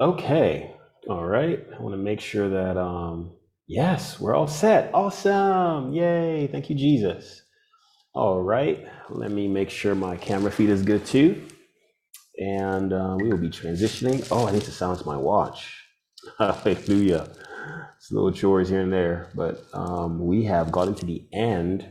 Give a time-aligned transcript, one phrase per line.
[0.00, 0.74] Okay.
[1.08, 1.66] All right.
[1.78, 3.32] I want to make sure that um
[3.66, 4.92] yes, we're all set.
[4.94, 5.92] Awesome.
[5.94, 6.48] Yay.
[6.48, 7.42] Thank you, Jesus.
[8.14, 8.86] All right.
[9.10, 11.42] Let me make sure my camera feed is good too.
[12.38, 14.26] And uh, we will be transitioning.
[14.30, 15.84] Oh, I need to silence my watch.
[16.38, 17.28] Hallelujah.
[17.96, 21.88] It's a little chores here and there, but um, we have gotten to the end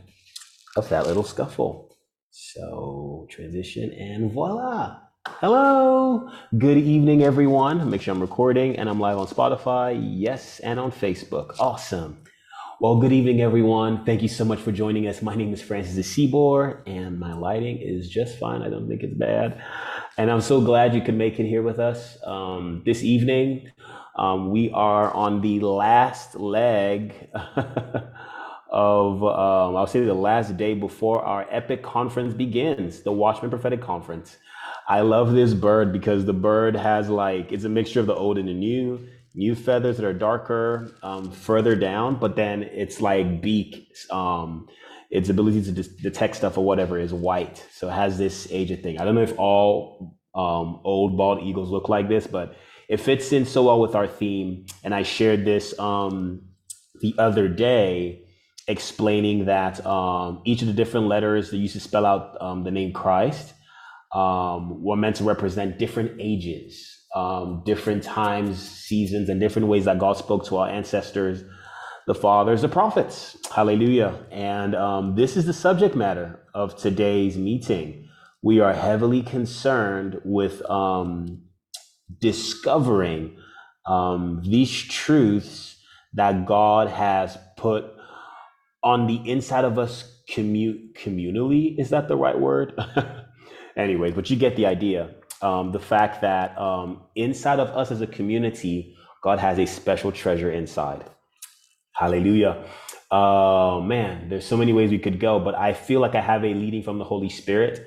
[0.76, 1.96] of that little scuffle.
[2.30, 5.00] So transition and voila.
[5.28, 6.30] Hello.
[6.56, 7.90] Good evening, everyone.
[7.90, 10.00] Make sure I'm recording and I'm live on Spotify.
[10.02, 11.56] Yes, and on Facebook.
[11.58, 12.22] Awesome.
[12.80, 14.06] Well, good evening, everyone.
[14.06, 15.20] Thank you so much for joining us.
[15.20, 18.62] My name is Francis de Seabour, and my lighting is just fine.
[18.62, 19.62] I don't think it's bad.
[20.16, 23.70] And I'm so glad you could make it here with us um, this evening.
[24.16, 27.28] Um, we are on the last leg
[28.72, 33.82] of, um, I'll say the last day before our epic conference begins, the Watchman Prophetic
[33.82, 34.38] Conference.
[34.90, 38.38] I love this bird because the bird has like, it's a mixture of the old
[38.38, 38.98] and the new,
[39.36, 44.66] new feathers that are darker um, further down, but then it's like beak, um,
[45.08, 47.64] its ability to dis- detect stuff or whatever is white.
[47.72, 48.98] So it has this aged thing.
[48.98, 52.56] I don't know if all um, old bald eagles look like this, but
[52.88, 54.66] it fits in so well with our theme.
[54.82, 56.42] And I shared this um,
[57.00, 58.24] the other day,
[58.66, 62.72] explaining that um, each of the different letters that used to spell out um, the
[62.72, 63.54] name Christ
[64.12, 69.98] um, were meant to represent different ages, um, different times, seasons, and different ways that
[69.98, 71.44] God spoke to our ancestors,
[72.06, 73.36] the fathers, the prophets.
[73.54, 74.18] Hallelujah.
[74.30, 78.08] And um, this is the subject matter of today's meeting.
[78.42, 81.42] We are heavily concerned with um,
[82.20, 83.36] discovering
[83.86, 85.76] um, these truths
[86.14, 87.84] that God has put
[88.82, 91.78] on the inside of us commu- communally.
[91.78, 92.72] Is that the right word?
[93.80, 95.14] Anyways, but you get the idea.
[95.42, 100.12] Um, the fact that um, inside of us as a community, God has a special
[100.12, 101.04] treasure inside.
[101.92, 102.64] Hallelujah.
[103.10, 106.44] Oh man, there's so many ways we could go, but I feel like I have
[106.44, 107.86] a leading from the Holy Spirit,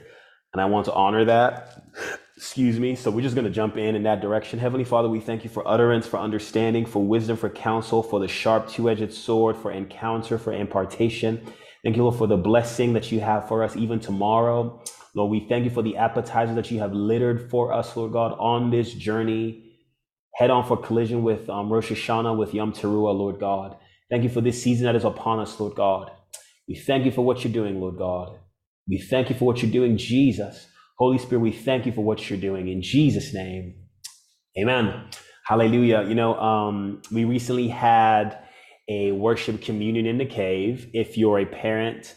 [0.52, 1.84] and I want to honor that.
[2.38, 2.96] Excuse me.
[2.96, 4.60] So we're just going to jump in in that direction.
[4.60, 8.28] Heavenly Father, we thank you for utterance, for understanding, for wisdom, for counsel, for the
[8.28, 11.40] sharp two-edged sword, for encounter, for impartation.
[11.84, 14.82] Thank you, Lord, for the blessing that you have for us even tomorrow.
[15.16, 18.36] Lord, we thank you for the appetizers that you have littered for us, Lord God,
[18.40, 19.76] on this journey,
[20.36, 23.78] head on for collision with um, Rosh Hashanah, with Yom Teruah, Lord God.
[24.10, 26.12] Thank you for this season that is upon us, Lord God.
[26.68, 28.40] We thank you for what you're doing, Lord God.
[28.88, 30.68] We thank you for what you're doing, Jesus.
[30.98, 33.76] Holy Spirit, we thank you for what you're doing in Jesus' name.
[34.58, 35.10] Amen.
[35.46, 36.06] Hallelujah.
[36.08, 38.38] You know, um, we recently had
[38.90, 40.90] a worship communion in the cave.
[40.94, 42.16] If you're a parent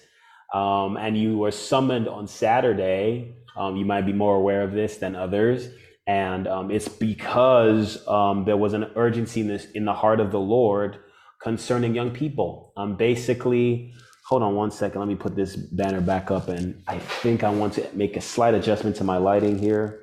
[0.52, 4.98] um, and you were summoned on Saturday, um, you might be more aware of this
[4.98, 5.68] than others.
[6.06, 10.30] And um, it's because um, there was an urgency in, this, in the heart of
[10.30, 10.98] the Lord
[11.42, 12.72] concerning young people.
[12.76, 13.92] Um, basically,
[14.28, 15.00] hold on one second.
[15.00, 16.48] Let me put this banner back up.
[16.48, 20.00] And I think I want to make a slight adjustment to my lighting here.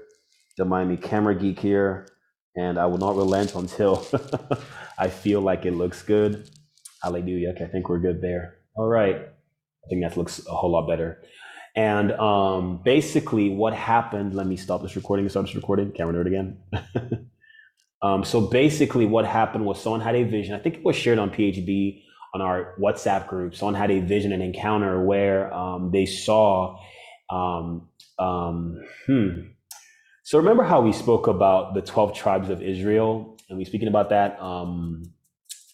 [0.58, 2.08] Don't mind me, camera geek here.
[2.56, 4.06] And I will not relent until
[4.98, 6.50] I feel like it looks good.
[7.02, 7.50] Hallelujah.
[7.50, 8.58] Okay, I think we're good there.
[8.76, 9.33] All right.
[9.86, 11.22] I think that looks a whole lot better.
[11.76, 15.92] And um, basically, what happened, let me stop this recording start this recording.
[15.92, 17.30] Camera nerd again.
[18.04, 20.54] Um, so basically, what happened was someone had a vision.
[20.54, 22.04] I think it was shared on PHB
[22.34, 23.56] on our WhatsApp group.
[23.56, 26.78] Someone had a vision, an encounter where um, they saw.
[27.30, 27.88] Um,
[28.20, 29.30] um, hmm.
[30.24, 34.10] So remember how we spoke about the twelve tribes of Israel, and we speaking about
[34.10, 35.04] that um,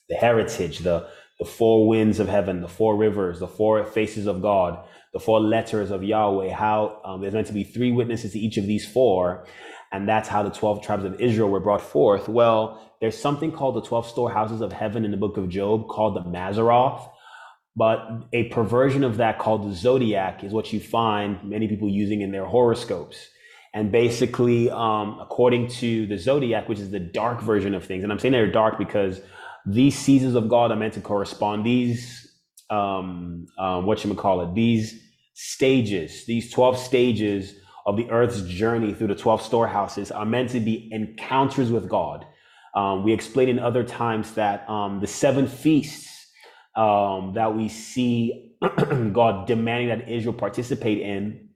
[0.08, 1.08] the heritage, the
[1.40, 5.40] the four winds of heaven, the four rivers, the four faces of God, the four
[5.40, 6.52] letters of Yahweh.
[6.52, 9.46] How um, there's meant to be three witnesses to each of these four,
[9.92, 12.28] and that's how the 12 tribes of Israel were brought forth.
[12.28, 16.16] Well, there's something called the 12 storehouses of heaven in the book of Job called
[16.16, 17.10] the Mazaroth.
[17.76, 22.20] But a perversion of that called the zodiac is what you find many people using
[22.20, 23.30] in their horoscopes.
[23.74, 28.12] And basically, um, according to the zodiac, which is the dark version of things, and
[28.12, 29.22] I'm saying they're dark because
[29.66, 31.66] these seasons of God are meant to correspond.
[31.66, 32.32] These,
[32.70, 35.02] um, um, what you call it, these
[35.34, 37.54] stages, these 12 stages
[37.86, 42.26] of the earth's journey through the 12 storehouses are meant to be encounters with God.
[42.76, 46.28] Um, we explained in other times that um, the seven feasts
[46.76, 51.49] um, that we see God demanding that Israel participate in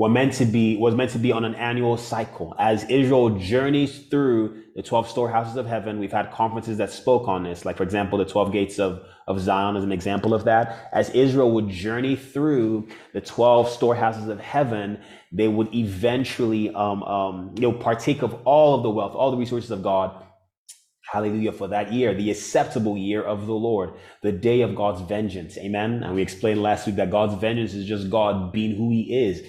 [0.00, 4.06] were meant to be was meant to be on an annual cycle as israel journeys
[4.06, 7.82] through the 12 storehouses of heaven we've had conferences that spoke on this like for
[7.82, 11.68] example the 12 gates of, of zion is an example of that as israel would
[11.68, 14.98] journey through the 12 storehouses of heaven
[15.32, 19.36] they would eventually um, um, you know partake of all of the wealth all the
[19.36, 20.24] resources of god
[21.12, 25.58] Hallelujah for that year, the acceptable year of the Lord, the day of God's vengeance.
[25.58, 26.04] Amen.
[26.04, 29.42] And we explained last week that God's vengeance is just God being who he is.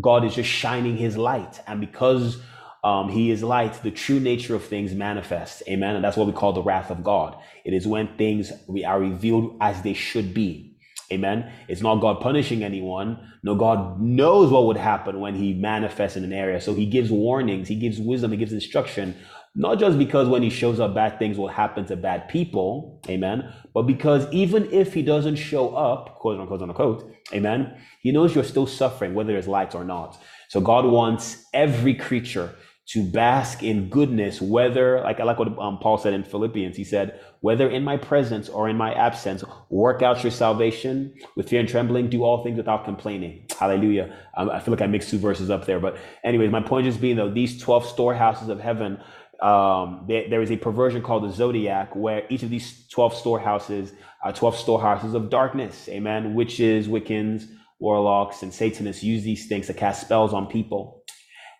[0.00, 1.60] God is just shining his light.
[1.66, 2.40] And because
[2.84, 5.62] um, he is light, the true nature of things manifests.
[5.68, 5.96] Amen.
[5.96, 7.36] And that's what we call the wrath of God.
[7.64, 8.52] It is when things
[8.86, 10.76] are revealed as they should be.
[11.10, 11.50] Amen.
[11.68, 13.18] It's not God punishing anyone.
[13.42, 16.60] No, God knows what would happen when he manifests in an area.
[16.60, 19.16] So he gives warnings, he gives wisdom, he gives instruction
[19.58, 23.52] not just because when he shows up, bad things will happen to bad people, amen,
[23.74, 28.44] but because even if he doesn't show up, quote unquote, unquote, amen, he knows you're
[28.44, 30.16] still suffering, whether there's light or not.
[30.48, 32.54] So God wants every creature
[32.90, 36.84] to bask in goodness, whether, like I like what um, Paul said in Philippians, he
[36.84, 41.60] said, whether in my presence or in my absence, work out your salvation with fear
[41.60, 43.44] and trembling, do all things without complaining.
[43.58, 44.16] Hallelujah.
[44.38, 45.80] Um, I feel like I mixed two verses up there.
[45.80, 48.98] But, anyways, my point just being, though, these 12 storehouses of heaven
[49.40, 53.92] um, there, there is a perversion called the zodiac, where each of these 12 storehouses
[54.22, 55.88] are 12 storehouses of darkness.
[55.88, 56.34] Amen.
[56.34, 57.46] Witches, Wiccans,
[57.78, 61.04] warlocks, and Satanists use these things to cast spells on people.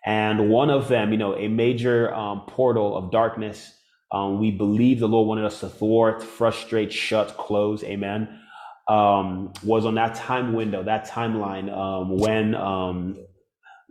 [0.05, 3.73] And one of them, you know, a major um, portal of darkness,
[4.11, 7.83] um, we believe the Lord wanted us to thwart, frustrate, shut, close.
[7.83, 8.39] Amen.
[8.87, 13.17] Um, was on that time window, that timeline um, when um,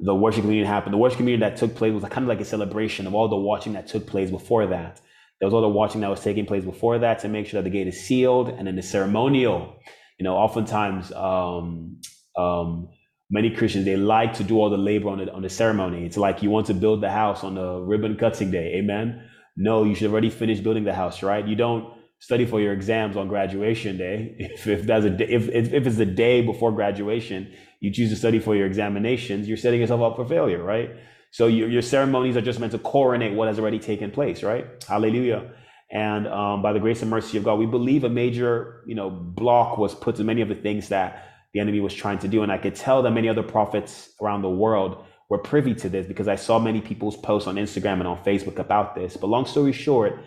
[0.00, 0.92] the worship communion happened.
[0.92, 3.36] The worship communion that took place was kind of like a celebration of all the
[3.36, 5.00] watching that took place before that.
[5.40, 7.68] There was all the watching that was taking place before that to make sure that
[7.68, 9.76] the gate is sealed, and then the ceremonial.
[10.18, 12.00] You know, oftentimes, um,
[12.36, 12.88] um,
[13.30, 16.04] many Christians they like to do all the labor on the on the ceremony.
[16.04, 18.74] It's like you want to build the house on the ribbon cutting day.
[18.76, 19.28] Amen.
[19.56, 21.46] No, you should already finish building the house, right?
[21.46, 24.36] You don't study for your exams on graduation day.
[24.38, 28.16] If, if that's a if, if if it's the day before graduation, you choose to
[28.16, 30.90] study for your examinations, you're setting yourself up for failure, right?
[31.30, 34.66] So your, your ceremonies are just meant to coronate what has already taken place, right?
[34.88, 35.52] Hallelujah.
[35.90, 39.08] And um, by the grace and mercy of God, we believe a major, you know,
[39.10, 42.42] block was put to many of the things that the enemy was trying to do.
[42.42, 46.06] And I could tell that many other prophets around the world were privy to this
[46.06, 49.16] because I saw many people's posts on Instagram and on Facebook about this.
[49.16, 50.18] But long story short,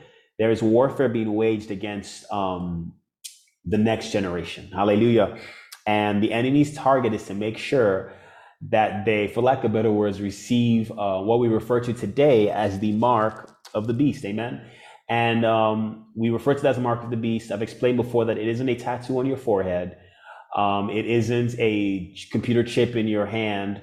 [0.42, 2.94] there is warfare being waged against um,
[3.64, 4.72] the next generation.
[4.74, 5.38] Hallelujah.
[5.86, 8.12] And the enemy's target is to make sure
[8.70, 12.80] that they, for lack of better words, receive uh, what we refer to today as
[12.80, 14.26] the mark of the beast.
[14.26, 14.66] Amen.
[15.08, 17.52] And um, we refer to that as the mark of the beast.
[17.52, 19.96] I've explained before that it isn't a tattoo on your forehead.
[20.56, 23.80] Um, it isn't a computer chip in your hand.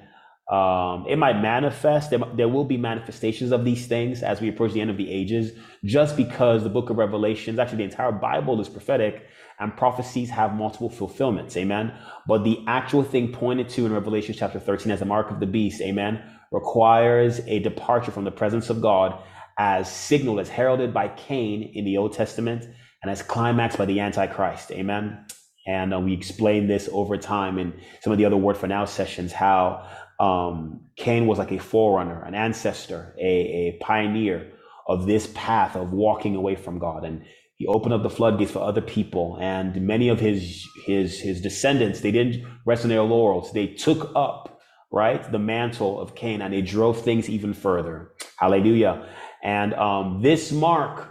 [0.49, 2.09] Um, it might manifest.
[2.09, 5.11] There, there, will be manifestations of these things as we approach the end of the
[5.11, 5.53] ages,
[5.85, 9.27] just because the book of Revelations, actually the entire Bible is prophetic
[9.61, 11.57] and prophecies have multiple fulfillments.
[11.57, 11.93] Amen.
[12.27, 15.47] But the actual thing pointed to in Revelation chapter 13 as a mark of the
[15.47, 19.21] beast, amen, requires a departure from the presence of God
[19.59, 22.65] as signaled, as heralded by Cain in the Old Testament
[23.03, 24.71] and as climaxed by the Antichrist.
[24.71, 25.27] Amen.
[25.67, 28.87] And uh, we explain this over time in some of the other Word for Now
[28.87, 29.87] sessions how
[30.19, 34.53] um, Cain was like a forerunner, an ancestor, a, a pioneer
[34.87, 37.05] of this path of walking away from God.
[37.05, 37.25] And
[37.57, 42.01] he opened up the floodgates for other people and many of his his his descendants
[42.01, 43.53] they didn't rest on their laurels.
[43.53, 44.61] They took up
[44.91, 48.13] right the mantle of cain and they drove things even further.
[48.37, 49.09] Hallelujah.
[49.43, 51.09] And um, this mark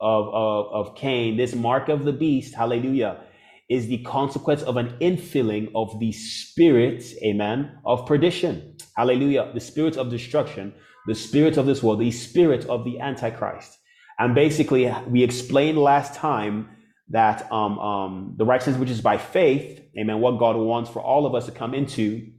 [0.00, 3.18] of, of of cain this mark of the beast hallelujah
[3.68, 9.96] is the consequence of an infilling of the spirit amen of perdition hallelujah the spirit
[9.96, 10.72] of destruction
[11.06, 13.78] the spirit of this world the spirit of the antichrist
[14.18, 16.70] and basically, we explained last time
[17.10, 21.26] that um, um, the righteousness which is by faith, amen, what God wants for all
[21.26, 22.32] of us to come into,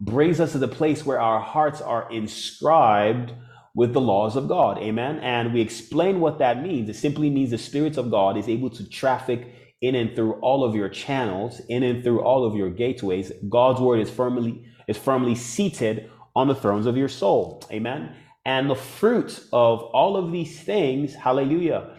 [0.00, 3.32] brings us to the place where our hearts are inscribed
[3.76, 5.18] with the laws of God, amen.
[5.20, 6.88] And we explain what that means.
[6.88, 9.52] It simply means the Spirit of God is able to traffic
[9.84, 13.30] in and through all of your channels, in and through all of your gateways.
[13.50, 18.14] God's word is firmly is firmly seated on the thrones of your soul, amen.
[18.46, 21.96] And the fruit of all of these things, hallelujah,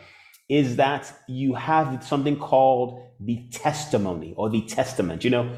[0.49, 5.23] is that you have something called the testimony or the testament.
[5.23, 5.57] You know,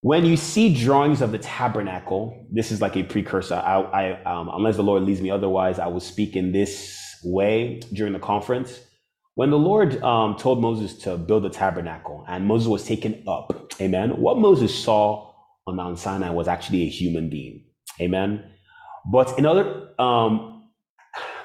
[0.00, 3.54] when you see drawings of the tabernacle, this is like a precursor.
[3.54, 7.80] I, I um, unless the Lord leads me otherwise, I will speak in this way
[7.92, 8.80] during the conference.
[9.38, 13.72] When the Lord um, told Moses to build the tabernacle and Moses was taken up,
[13.80, 15.32] amen, what Moses saw
[15.64, 17.62] on Mount Sinai was actually a human being.
[18.00, 18.42] Amen.
[19.12, 20.70] But in other, um,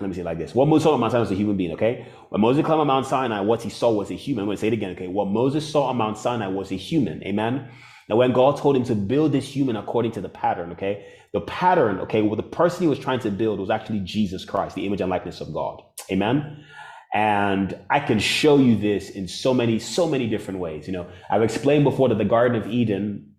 [0.02, 1.56] let me say it like this: What Moses saw on Mount Sinai was a human
[1.56, 1.74] being.
[1.74, 4.42] Okay, when Moses climbed on Mount Sinai, what he saw was a human.
[4.42, 4.94] I'm going to say it again.
[4.94, 7.22] Okay, what Moses saw on Mount Sinai was a human.
[7.24, 7.70] Amen.
[8.10, 11.42] Now, when God told him to build this human according to the pattern, okay, the
[11.42, 14.88] pattern, okay, well, the person he was trying to build was actually Jesus Christ, the
[14.88, 15.80] image and likeness of God.
[16.12, 16.66] Amen.
[17.14, 20.88] And I can show you this in so many, so many different ways.
[20.88, 23.34] You know, I've explained before that the Garden of Eden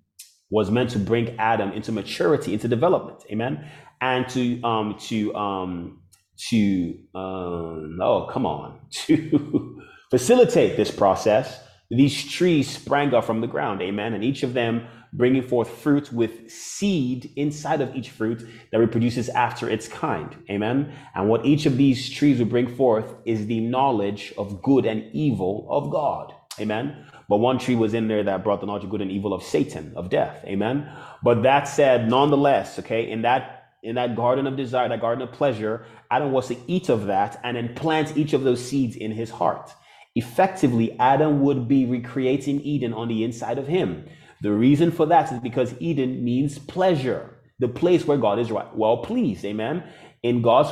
[0.50, 3.24] was meant to bring Adam into maturity, into development.
[3.30, 3.68] Amen.
[4.00, 6.00] And to um to um
[6.36, 13.46] to um oh come on to facilitate this process these trees sprang up from the
[13.46, 18.46] ground amen and each of them bringing forth fruit with seed inside of each fruit
[18.72, 20.36] that reproduces after its kind.
[20.50, 20.92] Amen?
[21.14, 25.08] And what each of these trees will bring forth is the knowledge of good and
[25.14, 26.34] evil of god.
[26.60, 27.06] Amen?
[27.28, 29.42] But one tree was in there that brought the knowledge of good and evil of
[29.42, 30.44] satan of death.
[30.44, 30.90] Amen?
[31.22, 35.30] But that said nonetheless okay in that in that garden of desire, that garden of
[35.32, 39.12] pleasure, Adam was to eat of that and then plant each of those seeds in
[39.12, 39.70] his heart.
[40.14, 44.06] Effectively, Adam would be recreating Eden on the inside of him.
[44.44, 48.76] The reason for that is because Eden means pleasure, the place where God is right,
[48.76, 49.42] well pleased.
[49.46, 49.82] Amen.
[50.22, 50.70] In God's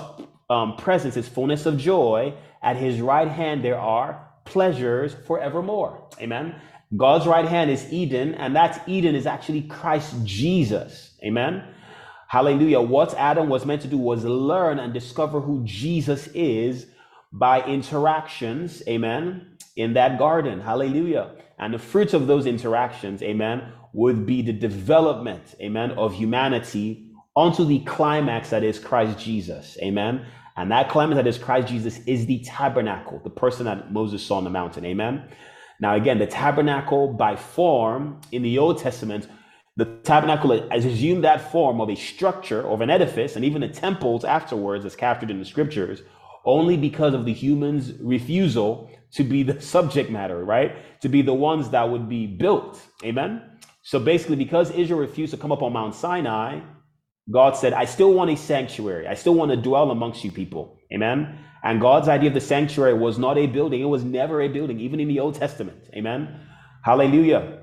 [0.50, 2.34] um, presence is fullness of joy.
[2.62, 6.06] At his right hand, there are pleasures forevermore.
[6.20, 6.54] Amen.
[6.94, 11.14] God's right hand is Eden, and that Eden is actually Christ Jesus.
[11.24, 11.64] Amen.
[12.28, 12.82] Hallelujah.
[12.82, 16.88] What Adam was meant to do was learn and discover who Jesus is
[17.32, 20.60] by interactions, amen, in that garden.
[20.60, 21.30] Hallelujah.
[21.59, 27.64] And the fruit of those interactions, amen, would be the development, amen, of humanity onto
[27.64, 29.78] the climax that is Christ Jesus.
[29.82, 30.26] Amen.
[30.56, 34.37] And that climax that is Christ Jesus is the tabernacle, the person that Moses saw
[34.37, 34.85] on the mountain.
[34.85, 35.28] Amen.
[35.80, 39.28] Now, again, the tabernacle by form in the Old Testament
[39.76, 43.68] the tabernacle has assumed that form of a structure, of an edifice, and even the
[43.68, 46.02] temples afterwards, as captured in the scriptures,
[46.44, 51.00] only because of the humans' refusal to be the subject matter, right?
[51.02, 52.81] To be the ones that would be built.
[53.04, 53.42] Amen?
[53.83, 56.61] So basically, because Israel refused to come up on Mount Sinai,
[57.31, 59.07] God said, I still want a sanctuary.
[59.07, 60.78] I still want to dwell amongst you people.
[60.92, 61.38] Amen?
[61.62, 63.81] And God's idea of the sanctuary was not a building.
[63.81, 65.88] It was never a building, even in the Old Testament.
[65.95, 66.40] Amen?
[66.85, 67.61] Hallelujah.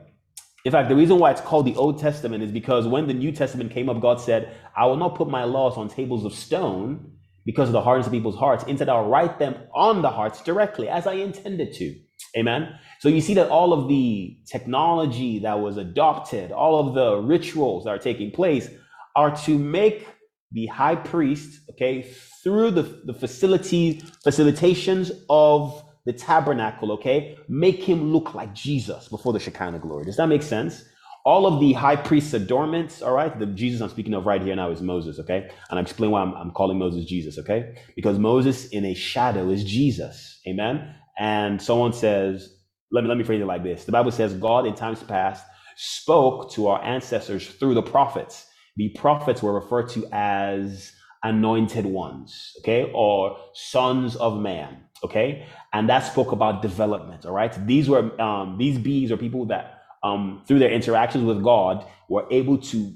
[0.65, 3.31] In fact, the reason why it's called the Old Testament is because when the New
[3.31, 7.18] Testament came up, God said, I will not put my laws on tables of stone
[7.45, 8.63] because of the hardness of people's hearts.
[8.65, 11.95] Instead, I'll write them on the hearts directly as I intended to.
[12.37, 12.77] Amen.
[12.99, 17.85] So you see that all of the technology that was adopted, all of the rituals
[17.85, 18.69] that are taking place
[19.15, 20.07] are to make
[20.51, 22.03] the high priest, okay,
[22.43, 29.33] through the, the facility, facilitations of the tabernacle, okay, make him look like Jesus before
[29.33, 30.05] the Shekinah glory.
[30.05, 30.83] Does that make sense?
[31.29, 34.55] All of the high priest's adornments, all right, the Jesus I'm speaking of right here
[34.55, 35.41] now is Moses, okay?
[35.69, 37.75] And I'm explaining why I'm, I'm calling Moses Jesus, okay?
[37.95, 40.95] Because Moses in a shadow is Jesus, amen?
[41.19, 42.51] And someone says,
[42.91, 43.85] let me, let me phrase it like this.
[43.85, 45.45] The Bible says God in times past
[45.77, 48.47] spoke to our ancestors through the prophets.
[48.77, 55.89] The prophets were referred to as anointed ones, okay, or sons of man, okay, and
[55.89, 57.27] that spoke about development.
[57.27, 61.43] All right, these were um, these bees are people that um, through their interactions with
[61.43, 62.93] God were able to,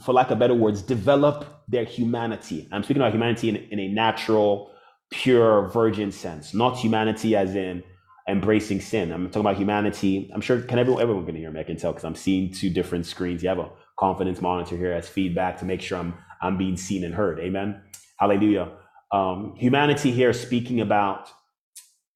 [0.00, 2.68] for lack of better words, develop their humanity.
[2.72, 4.70] I'm speaking about humanity in, in a natural,
[5.10, 7.82] pure, virgin sense, not humanity as in
[8.28, 9.12] embracing sin.
[9.12, 10.30] I'm talking about humanity.
[10.34, 11.60] I'm sure can everyone everyone can hear me?
[11.60, 13.42] I can tell because I'm seeing two different screens.
[13.42, 17.04] You have a confidence monitor here as feedback to make sure I'm I'm being seen
[17.04, 17.38] and heard.
[17.40, 17.82] Amen.
[18.18, 18.72] Hallelujah.
[19.12, 21.28] Um, humanity here speaking about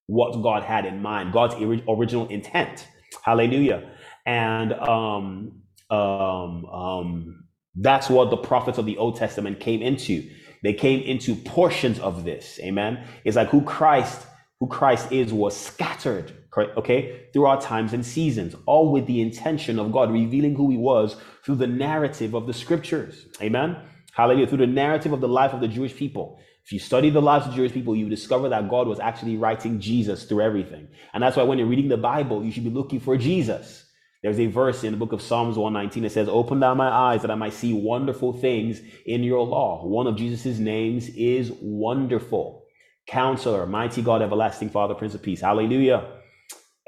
[0.07, 1.55] what God had in mind, God's
[1.89, 2.87] original intent.
[3.23, 3.91] Hallelujah.
[4.29, 7.45] And um, um, um,
[7.77, 10.29] that's what the prophets of the Old Testament came into.
[10.63, 12.61] They came into portions of this.
[12.63, 13.07] Amen.
[13.25, 14.27] It's like who Christ,
[14.61, 16.37] who Christ is, was scattered,
[16.77, 21.17] okay, throughout times and seasons, all with the intention of God revealing who he was
[21.43, 23.27] through the narrative of the scriptures.
[23.41, 23.79] Amen.
[24.13, 24.47] Hallelujah.
[24.47, 26.39] Through the narrative of the life of the Jewish people.
[26.67, 29.81] If you study the lives of Jewish people, you discover that God was actually writing
[29.81, 30.89] Jesus through everything.
[31.15, 33.87] And that's why when you're reading the Bible, you should be looking for Jesus.
[34.23, 37.23] There's a verse in the book of Psalms 119 that says, Open down my eyes
[37.23, 39.87] that I might see wonderful things in your law.
[39.87, 42.65] One of Jesus' names is Wonderful,
[43.07, 45.41] Counselor, Mighty God, Everlasting Father, Prince of Peace.
[45.41, 46.05] Hallelujah.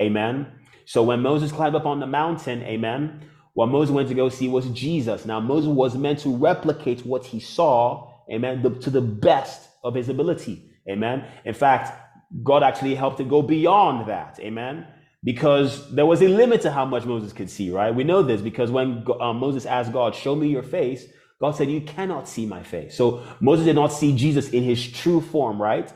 [0.02, 0.50] Amen.
[0.86, 3.22] So when Moses climbed up on the mountain, amen,
[3.54, 5.24] what Moses went to go see was Jesus.
[5.24, 9.94] Now, Moses was meant to replicate what he saw, amen, the, to the best of
[9.94, 11.24] his ability, amen.
[11.44, 11.96] In fact,
[12.42, 14.86] God actually helped him go beyond that, amen.
[15.22, 17.94] Because there was a limit to how much Moses could see, right?
[17.94, 21.04] We know this because when um, Moses asked God, Show me your face,
[21.40, 22.96] God said, You cannot see my face.
[22.96, 25.92] So Moses did not see Jesus in his true form, right?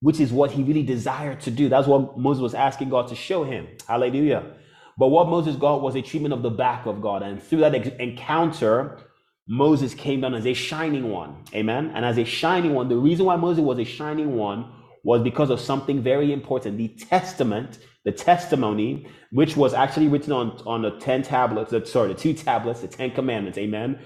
[0.00, 1.68] Which is what he really desired to do.
[1.68, 3.66] That's what Moses was asking God to show him.
[3.88, 4.54] Hallelujah.
[4.96, 7.22] But what Moses got was a treatment of the back of God.
[7.22, 8.98] And through that encounter,
[9.48, 11.44] Moses came down as a shining one.
[11.54, 11.92] Amen.
[11.94, 14.70] And as a shining one, the reason why Moses was a shining one
[15.04, 17.78] was because of something very important the testament,
[18.08, 22.80] the testimony, which was actually written on, on the 10 tablets, sorry, the two tablets,
[22.80, 23.58] the 10 commandments.
[23.58, 23.98] Amen.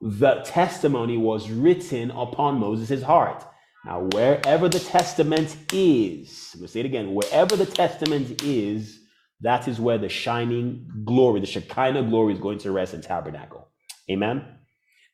[0.00, 3.44] The testimony was written upon Moses' heart.
[3.84, 9.00] Now, wherever the testament is, I'm going to say it again, wherever the testament is,
[9.40, 13.66] that is where the shining glory, the Shekinah glory is going to rest in tabernacle.
[14.08, 14.44] Amen.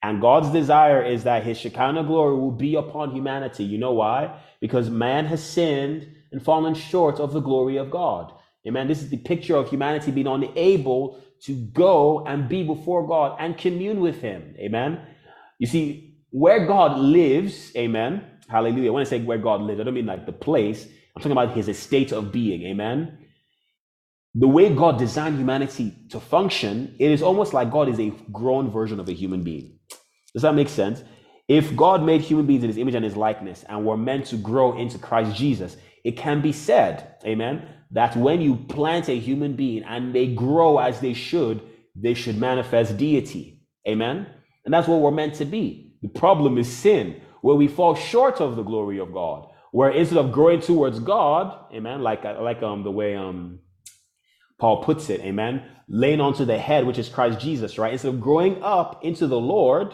[0.03, 3.65] And God's desire is that his Shekinah glory will be upon humanity.
[3.65, 4.39] You know why?
[4.61, 8.33] Because man has sinned and fallen short of the glory of God.
[8.69, 8.89] Amen.
[8.89, 13.57] This is the picture of humanity being unable to go and be before God and
[13.57, 14.55] commune with him.
[14.59, 15.01] Amen.
[15.59, 18.23] You see, where God lives, amen.
[18.49, 18.93] Hallelujah.
[18.93, 20.85] When I say where God lives, I don't mean like the place.
[20.85, 22.63] I'm talking about his estate of being.
[22.67, 23.19] Amen
[24.39, 28.71] the way God designed humanity to function, it is almost like God is a grown
[28.71, 29.79] version of a human being.
[30.35, 31.03] Does that make sense?
[31.49, 34.37] If God made human beings in his image and his likeness and were meant to
[34.37, 39.57] grow into Christ Jesus, it can be said, amen, that when you plant a human
[39.57, 41.61] being and they grow as they should,
[41.97, 43.61] they should manifest deity.
[43.89, 44.29] Amen?
[44.65, 45.97] And that's what we're meant to be.
[46.03, 49.49] The problem is sin, where we fall short of the glory of God.
[49.73, 53.59] Where instead of growing towards God, amen, like like um the way um
[54.61, 57.93] Paul puts it, amen, laying onto the head, which is Christ Jesus, right?
[57.93, 59.93] Instead of growing up into the Lord,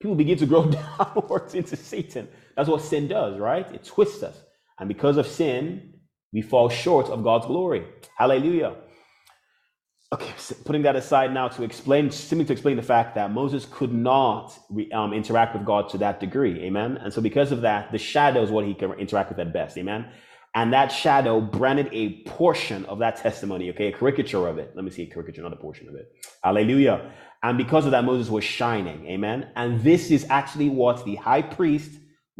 [0.00, 2.26] people begin to grow downwards into Satan.
[2.56, 3.70] That's what sin does, right?
[3.72, 4.36] It twists us.
[4.78, 5.94] And because of sin,
[6.32, 7.84] we fall short of God's glory.
[8.16, 8.76] Hallelujah.
[10.12, 13.66] Okay, so putting that aside now to explain, simply to explain the fact that Moses
[13.70, 14.58] could not
[14.92, 16.60] um, interact with God to that degree.
[16.64, 16.98] Amen.
[16.98, 19.78] And so, because of that, the shadow is what he can interact with at best.
[19.78, 20.10] Amen
[20.54, 24.72] and that shadow branded a portion of that testimony, okay, a caricature of it.
[24.74, 26.12] Let me see a caricature, not a portion of it.
[26.44, 27.10] Hallelujah.
[27.42, 29.06] And because of that, Moses was shining.
[29.06, 29.50] Amen.
[29.56, 31.92] And this is actually what the high priest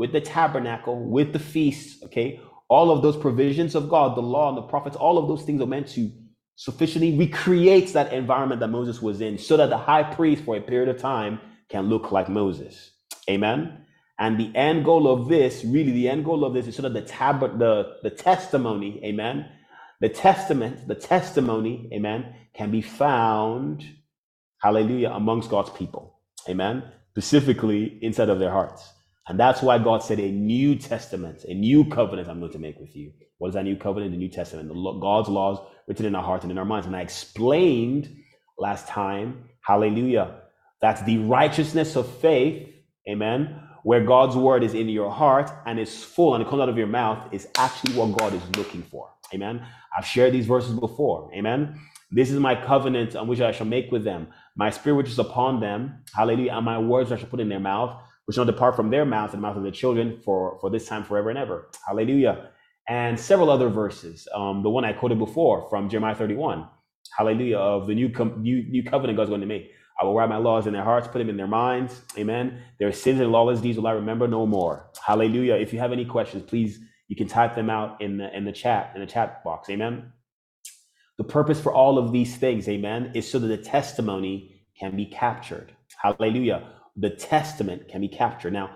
[0.03, 4.49] with the tabernacle, with the feasts, okay, all of those provisions of God, the law
[4.49, 6.11] and the prophets, all of those things are meant to
[6.57, 10.61] sufficiently recreate that environment that Moses was in so that the high priest for a
[10.61, 11.39] period of time
[11.69, 12.91] can look like Moses.
[13.31, 13.85] Amen.
[14.19, 16.95] And the end goal of this, really, the end goal of this is sort of
[16.95, 19.49] the tab, the, the testimony, amen.
[20.01, 23.87] The testament, the testimony, amen, can be found,
[24.61, 28.92] hallelujah, amongst God's people, amen, specifically inside of their hearts.
[29.29, 32.79] And that's why God said a new testament, a new covenant I'm going to make
[32.81, 33.13] with you.
[33.39, 34.13] What is that new covenant?
[34.13, 35.59] The New Testament, the, God's laws
[35.89, 36.87] written in our hearts and in our minds.
[36.87, 38.09] And I explained
[38.59, 40.43] last time, hallelujah,
[40.81, 42.69] that's the righteousness of faith,
[43.09, 46.69] amen, where God's word is in your heart and is full and it comes out
[46.69, 49.11] of your mouth is actually what God is looking for.
[49.35, 49.67] Amen.
[49.97, 51.31] I've shared these verses before.
[51.35, 51.81] Amen.
[52.11, 54.29] This is my covenant on which I shall make with them.
[54.55, 56.05] My spirit which is upon them.
[56.15, 56.53] Hallelujah.
[56.53, 59.05] And my words which I shall put in their mouth, which shall depart from their
[59.05, 61.71] mouth and the mouth of their children for, for this time forever and ever.
[61.87, 62.51] Hallelujah.
[62.89, 64.29] And several other verses.
[64.35, 66.69] Um, the one I quoted before from Jeremiah 31.
[67.17, 67.59] Hallelujah.
[67.59, 69.73] Of the new, com- new, new covenant God's going to make.
[70.01, 72.03] I will write my laws in their hearts, put them in their minds.
[72.19, 72.63] Amen.
[72.79, 74.91] Their sins and lawless deeds will I remember no more.
[75.07, 75.55] Hallelujah.
[75.55, 78.53] If you have any questions, please you can type them out in the in the
[78.53, 79.69] chat in the chat box.
[79.71, 80.13] Amen.
[81.19, 85.07] The purpose for all of these things, amen, is so that the testimony can be
[85.07, 85.73] captured.
[86.03, 86.65] Hallelujah.
[86.97, 88.53] The testament can be captured.
[88.53, 88.71] Now,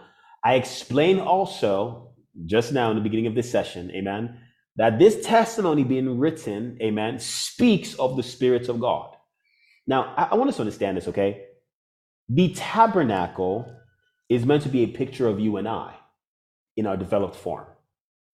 [0.44, 2.14] I explained also
[2.46, 4.38] just now in the beginning of this session, amen,
[4.76, 9.16] that this testimony being written, amen, speaks of the spirits of God.
[9.87, 11.44] Now, I, I want us to understand this, okay?
[12.29, 13.72] The tabernacle
[14.29, 15.94] is meant to be a picture of you and I
[16.76, 17.66] in our developed form.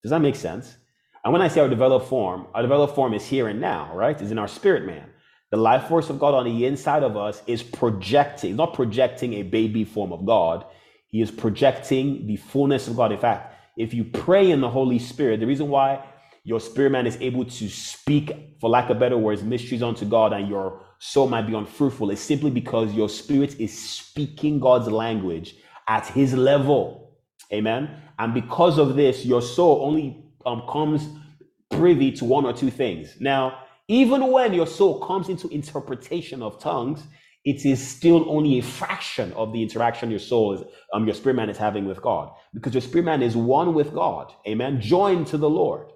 [0.03, 0.77] Does that make sense?
[1.25, 4.21] And when I say our developed form, our developed form is here and now, right?
[4.21, 5.12] Is in our spirit man.
[5.53, 9.43] The life force of God on the inside of us is projecting, not projecting a
[9.43, 10.65] baby form of God.
[11.09, 13.13] He is projecting the fullness of God.
[13.13, 16.07] In fact, if you pray in the Holy Spirit, the reason why
[16.43, 20.33] your spirit man is able to speak, for lack of better words, mysteries unto God
[20.33, 25.57] and your soul might be unfruitful is simply because your spirit is speaking God's language
[25.87, 27.19] at his level.
[27.53, 27.91] Amen.
[28.19, 31.07] And because of this, your soul only um, comes
[31.71, 33.17] privy to one or two things.
[33.21, 33.59] Now,
[33.93, 37.03] even when your soul comes into interpretation of tongues,
[37.45, 41.35] it is still only a fraction of the interaction your soul is, um, your spirit
[41.35, 45.27] man is having with God, because your spirit man is one with God, amen, joined
[45.29, 45.89] to the Lord.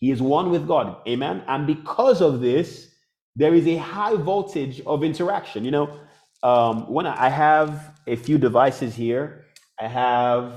[0.00, 0.96] He is one with God.
[1.08, 1.42] Amen.
[1.48, 2.88] And because of this,
[3.34, 5.64] there is a high voltage of interaction.
[5.64, 6.00] You know,
[6.42, 9.44] um, when I have a few devices here,
[9.80, 10.54] I have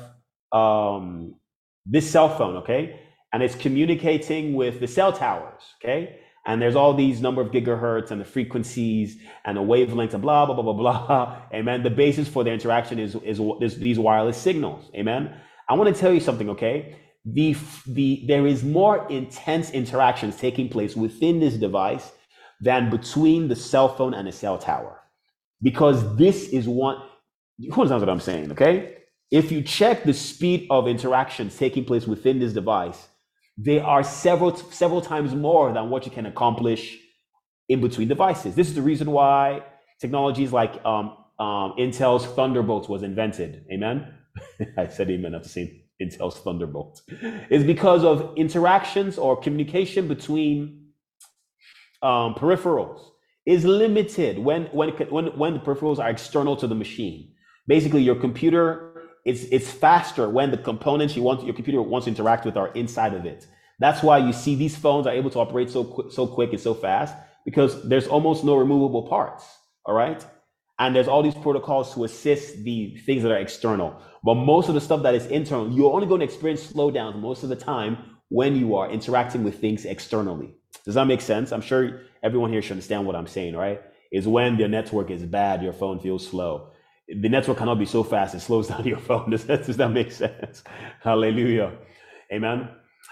[0.52, 1.36] um,
[1.86, 3.00] this cell phone, okay,
[3.34, 8.12] and it's communicating with the cell towers, okay, and there's all these number of gigahertz
[8.12, 11.42] and the frequencies and the wavelengths and blah blah blah blah blah.
[11.54, 11.84] Amen.
[11.84, 14.90] The basis for their interaction is is, is these wireless signals.
[14.96, 15.36] Amen.
[15.70, 16.96] I want to tell you something, okay?
[17.26, 17.56] The
[17.88, 22.12] the there is more intense interactions taking place within this device
[22.60, 25.02] than between the cell phone and the cell tower
[25.62, 26.98] because this is one
[27.60, 28.98] who understands what I'm saying, okay?
[29.30, 33.08] If you check the speed of interactions taking place within this device,
[33.64, 36.98] they are several several times more than what you can accomplish
[37.70, 38.56] in between devices.
[38.56, 39.64] This is the reason why
[40.00, 43.66] technologies like um, um, Intel's Thunderbolt was invented.
[43.72, 44.14] Amen.
[44.78, 47.02] I said amen at the same Intel's Thunderbolt.
[47.50, 50.88] Is because of interactions or communication between
[52.02, 53.02] um, peripherals
[53.46, 57.32] is limited when when when when the peripherals are external to the machine.
[57.68, 58.91] Basically, your computer
[59.26, 62.70] it's it's faster when the components you want your computer wants to interact with are
[62.70, 63.48] inside of it.
[63.80, 66.60] That's why you see these phones are able to operate so quick, so quick and
[66.60, 69.46] so fast because there's almost no removable parts.
[69.86, 70.24] All right,
[70.80, 74.02] and there's all these protocols to assist the things that are external.
[74.24, 77.44] But most of the stuff that is internal, you're only going to experience slowdowns most
[77.44, 77.98] of the time
[78.30, 80.56] when you are interacting with things externally.
[80.86, 81.52] Does that make sense?
[81.52, 83.82] I'm sure everyone here should understand what I'm saying, right?
[84.12, 86.71] Is when the network is bad, your phone feels slow.
[87.20, 89.30] The network cannot be so fast, it slows down your phone.
[89.30, 90.64] Does that, does that make sense?
[91.02, 91.74] Hallelujah.
[92.32, 92.70] Amen.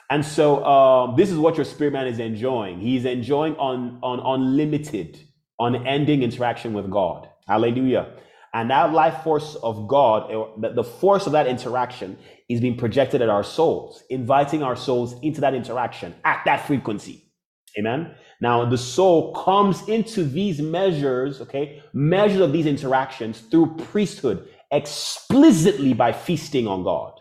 [0.10, 2.80] And so um, this is what your spirit man is enjoying.
[2.80, 5.20] He's enjoying on, on unlimited,
[5.60, 7.30] unending interaction with God.
[7.48, 8.14] Hallelujah.
[8.54, 10.32] And that life force of God,
[10.76, 15.42] the force of that interaction is being projected at our souls, inviting our souls into
[15.42, 17.26] that interaction at that frequency.
[17.78, 18.16] Amen.
[18.41, 25.93] Now, the soul comes into these measures, okay, measures of these interactions through priesthood explicitly
[25.93, 27.19] by feasting on God.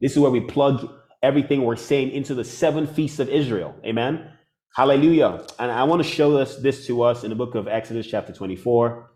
[0.00, 0.88] This is where we plug
[1.22, 3.74] everything we're saying into the seven feasts of Israel.
[3.84, 4.28] Amen.
[4.74, 5.44] Hallelujah.
[5.58, 8.32] And I want to show us this to us in the book of Exodus, chapter
[8.32, 9.10] 24.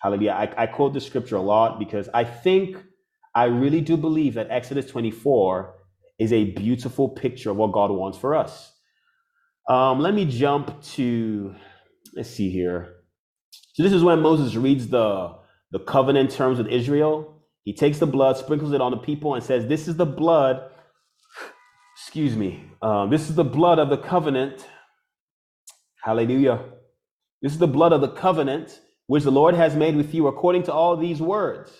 [0.00, 0.32] Hallelujah.
[0.32, 2.76] I, I quote the scripture a lot because I think,
[3.34, 5.74] I really do believe that Exodus 24
[6.18, 8.72] is a beautiful picture of what God wants for us.
[9.68, 11.54] Um, let me jump to,
[12.16, 12.94] let's see here.
[13.74, 15.36] So this is when Moses reads the,
[15.70, 17.42] the covenant terms with Israel.
[17.64, 20.70] He takes the blood, sprinkles it on the people, and says, This is the blood,
[21.96, 24.66] excuse me, um, this is the blood of the covenant.
[26.02, 26.64] Hallelujah.
[27.42, 30.62] This is the blood of the covenant which the Lord has made with you according
[30.64, 31.72] to all these words.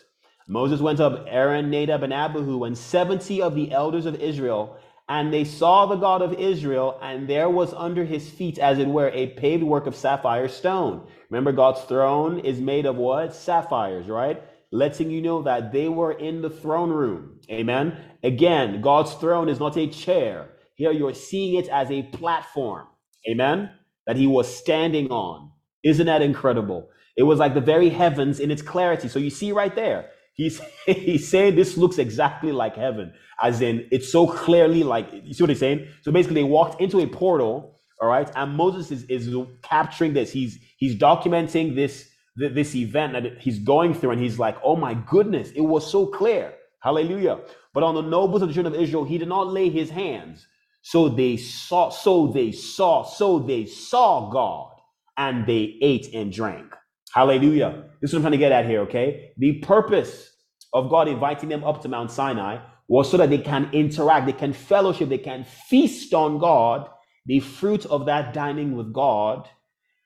[0.46, 5.32] Moses went up, Aaron, Nadab, and Abihu, and 70 of the elders of Israel, and
[5.32, 9.08] they saw the God of Israel, and there was under his feet, as it were,
[9.08, 11.06] a paved work of sapphire stone.
[11.30, 13.34] Remember, God's throne is made of what?
[13.34, 14.42] Sapphires, right?
[14.70, 17.40] Letting you know that they were in the throne room.
[17.50, 17.96] Amen.
[18.22, 20.50] Again, God's throne is not a chair.
[20.74, 22.86] Here you're seeing it as a platform.
[23.30, 23.70] Amen.
[24.06, 25.52] That he was standing on.
[25.82, 26.90] Isn't that incredible?
[27.16, 29.08] It was like the very heavens in its clarity.
[29.08, 33.86] So you see right there, he's he's saying this looks exactly like heaven as in
[33.92, 35.88] it's so clearly like you see what he's saying?
[36.02, 40.32] So basically they walked into a portal all right and moses is, is capturing this.
[40.32, 44.94] He's he's documenting this this event that he's going through and he's like oh my
[44.94, 46.54] goodness it was so clear.
[46.82, 47.40] Hallelujah.
[47.74, 50.46] But on the nobles of the children of israel he did not lay his hands.
[50.82, 54.72] So they saw so they saw so they saw god
[55.18, 56.74] and they ate and drank
[57.14, 60.30] hallelujah this is what i'm trying to get at here okay the purpose
[60.74, 64.32] of god inviting them up to mount sinai was so that they can interact, they
[64.32, 66.88] can fellowship, they can feast on God.
[67.26, 69.46] The fruit of that dining with God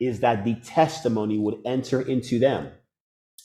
[0.00, 2.72] is that the testimony would enter into them.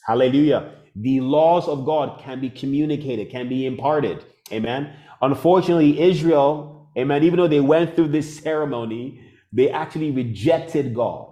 [0.06, 0.74] Hallelujah.
[0.96, 4.26] The laws of God can be communicated, can be imparted.
[4.52, 4.96] Amen.
[5.22, 9.22] Unfortunately, Israel, amen, even though they went through this ceremony,
[9.54, 11.27] they actually rejected God.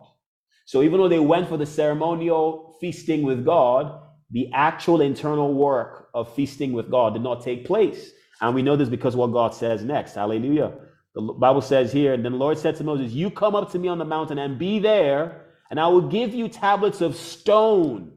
[0.65, 4.01] So even though they went for the ceremonial feasting with God,
[4.31, 8.11] the actual internal work of feasting with God did not take place.
[8.41, 10.15] And we know this because what God says next.
[10.15, 10.73] Hallelujah.
[11.13, 13.79] The Bible says here, and then the Lord said to Moses, You come up to
[13.79, 18.11] me on the mountain and be there, and I will give you tablets of stone.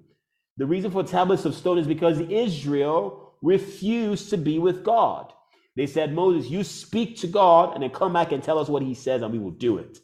[0.57, 5.33] The reason for tablets of stone is because Israel refused to be with God.
[5.77, 8.83] They said, Moses, you speak to God and then come back and tell us what
[8.83, 9.99] he says, and we will do it.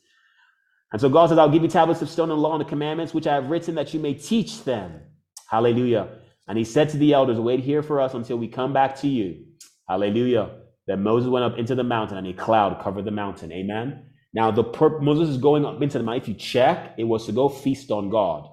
[0.94, 3.12] And so God says, I'll give you tablets of stone and law and the commandments,
[3.12, 5.00] which I have written that you may teach them.
[5.50, 6.20] Hallelujah.
[6.46, 9.08] And he said to the elders, Wait here for us until we come back to
[9.08, 9.44] you.
[9.88, 10.52] Hallelujah.
[10.86, 13.50] Then Moses went up into the mountain, and a cloud covered the mountain.
[13.50, 14.04] Amen.
[14.34, 16.22] Now, the pur- Moses is going up into the mountain.
[16.22, 18.48] If you check, it was to go feast on God.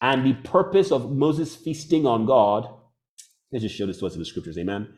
[0.00, 2.68] And the purpose of Moses feasting on God,
[3.50, 4.56] let's just show this to us in the scriptures.
[4.58, 4.94] Amen.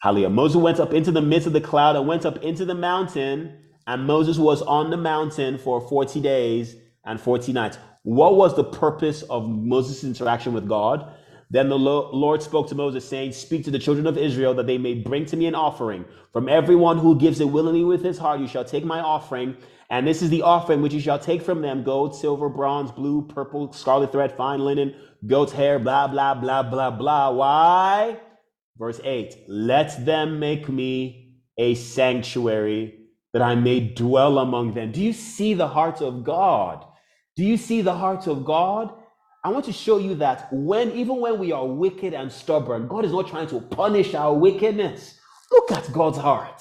[0.00, 0.30] Hallelujah.
[0.30, 3.67] Moses went up into the midst of the cloud and went up into the mountain,
[3.88, 7.78] and Moses was on the mountain for 40 days and 40 nights.
[8.02, 11.10] What was the purpose of Moses' interaction with God?
[11.50, 14.76] Then the Lord spoke to Moses, saying, Speak to the children of Israel that they
[14.76, 16.04] may bring to me an offering.
[16.34, 19.56] From everyone who gives it willingly with his heart, you shall take my offering.
[19.88, 23.22] And this is the offering which you shall take from them gold, silver, bronze, blue,
[23.26, 24.94] purple, scarlet thread, fine linen,
[25.26, 27.30] goat's hair, blah, blah, blah, blah, blah.
[27.30, 28.20] Why?
[28.76, 32.97] Verse 8 Let them make me a sanctuary
[33.38, 34.90] that I may dwell among them.
[34.90, 36.84] Do you see the heart of God?
[37.36, 38.92] Do you see the heart of God?
[39.44, 43.04] I want to show you that when, even when we are wicked and stubborn, God
[43.04, 45.20] is not trying to punish our wickedness.
[45.52, 46.60] Look at God's heart.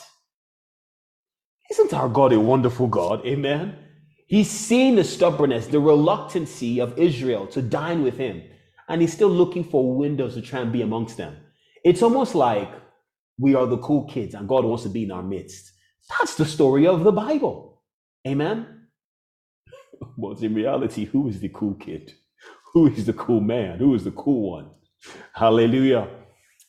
[1.71, 3.25] Isn't our God a wonderful God?
[3.25, 3.75] Amen.
[4.27, 8.43] He's seen the stubbornness, the reluctancy of Israel to dine with him,
[8.87, 11.37] and he's still looking for windows to try and be amongst them.
[11.83, 12.69] It's almost like
[13.39, 15.71] we are the cool kids and God wants to be in our midst.
[16.09, 17.81] That's the story of the Bible.
[18.27, 18.67] Amen.
[20.17, 22.13] But in reality, who is the cool kid?
[22.73, 23.79] Who is the cool man?
[23.79, 24.69] Who is the cool one?
[25.33, 26.07] Hallelujah.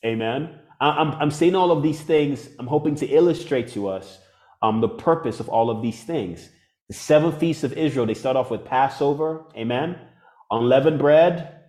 [0.05, 0.61] Amen.
[0.81, 2.49] I'm, I'm saying all of these things.
[2.59, 4.19] I'm hoping to illustrate to us
[4.63, 6.49] um, the purpose of all of these things.
[6.89, 9.45] The seven feasts of Israel, they start off with Passover.
[9.57, 9.99] Amen.
[10.51, 11.61] Unleavened bread.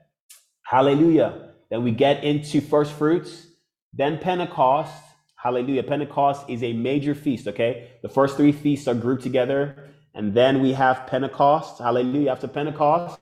[0.66, 1.54] Hallelujah.
[1.70, 3.48] Then we get into first fruits.
[3.94, 4.94] Then Pentecost.
[5.42, 5.84] Hallelujah.
[5.84, 7.92] Pentecost is a major feast, okay?
[8.02, 9.90] The first three feasts are grouped together.
[10.14, 11.80] And then we have Pentecost.
[11.80, 12.32] Hallelujah.
[12.32, 13.20] After Pentecost,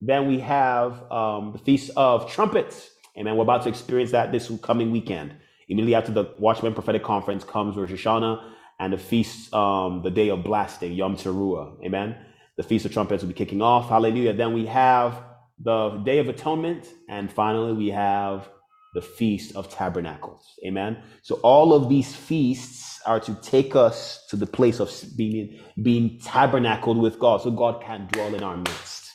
[0.00, 2.90] then we have um, the Feast of Trumpets.
[3.18, 3.36] Amen.
[3.36, 5.34] We're about to experience that this coming weekend.
[5.68, 10.28] Immediately after the Watchman Prophetic Conference comes Rosh Hashanah and the feast, um, the day
[10.28, 11.84] of blasting, Yom Teruah.
[11.84, 12.16] Amen.
[12.56, 13.88] The Feast of Trumpets will be kicking off.
[13.88, 14.32] Hallelujah.
[14.32, 15.24] Then we have
[15.58, 16.86] the Day of Atonement.
[17.08, 18.48] And finally, we have
[18.94, 20.44] the Feast of Tabernacles.
[20.66, 21.02] Amen.
[21.22, 26.20] So all of these feasts are to take us to the place of being, being
[26.20, 29.10] tabernacled with God so God can dwell in our midst.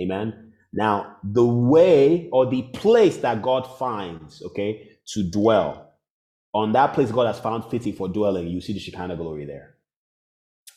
[0.00, 0.52] Amen.
[0.72, 5.94] Now, the way or the place that God finds, okay, to dwell,
[6.54, 9.76] on that place God has found fitting for dwelling, you see the Shekinah glory there.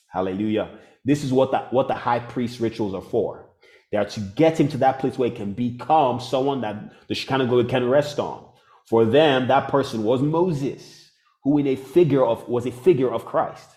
[0.08, 0.80] Hallelujah.
[1.04, 3.51] This is what the, what the high priest rituals are for.
[3.92, 7.16] They are to get him to that place where he can become someone that the
[7.16, 8.48] Shekinah can rest on.
[8.88, 11.12] For them, that person was Moses,
[11.44, 13.70] who in a figure of was a figure of Christ.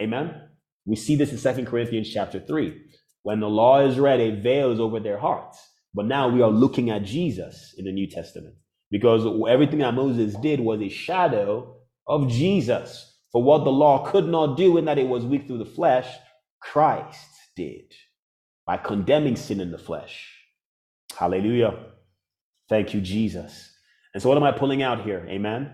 [0.00, 0.34] Amen.
[0.84, 2.76] We see this in Second Corinthians chapter 3.
[3.22, 5.58] When the law is read, a veil is over their hearts.
[5.94, 8.56] But now we are looking at Jesus in the New Testament
[8.90, 11.76] because everything that Moses did was a shadow
[12.08, 13.20] of Jesus.
[13.30, 16.08] For what the law could not do in that it was weak through the flesh,
[16.60, 17.92] Christ did
[18.66, 20.30] by condemning sin in the flesh.
[21.16, 21.86] Hallelujah.
[22.68, 23.70] Thank you, Jesus.
[24.14, 25.26] And so, what am I pulling out here?
[25.28, 25.72] Amen.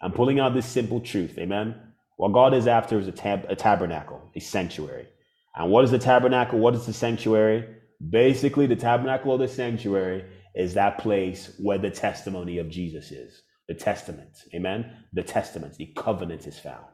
[0.00, 1.38] I'm pulling out this simple truth.
[1.38, 1.74] Amen.
[2.16, 5.08] What God is after is a, tab- a tabernacle, a sanctuary.
[5.56, 6.58] And what is the tabernacle?
[6.58, 7.68] What is the sanctuary?
[8.10, 10.24] Basically, the tabernacle or the sanctuary
[10.54, 13.42] is that place where the testimony of Jesus is.
[13.68, 14.38] The testament.
[14.54, 14.90] Amen.
[15.12, 16.84] The testament, the covenant is found.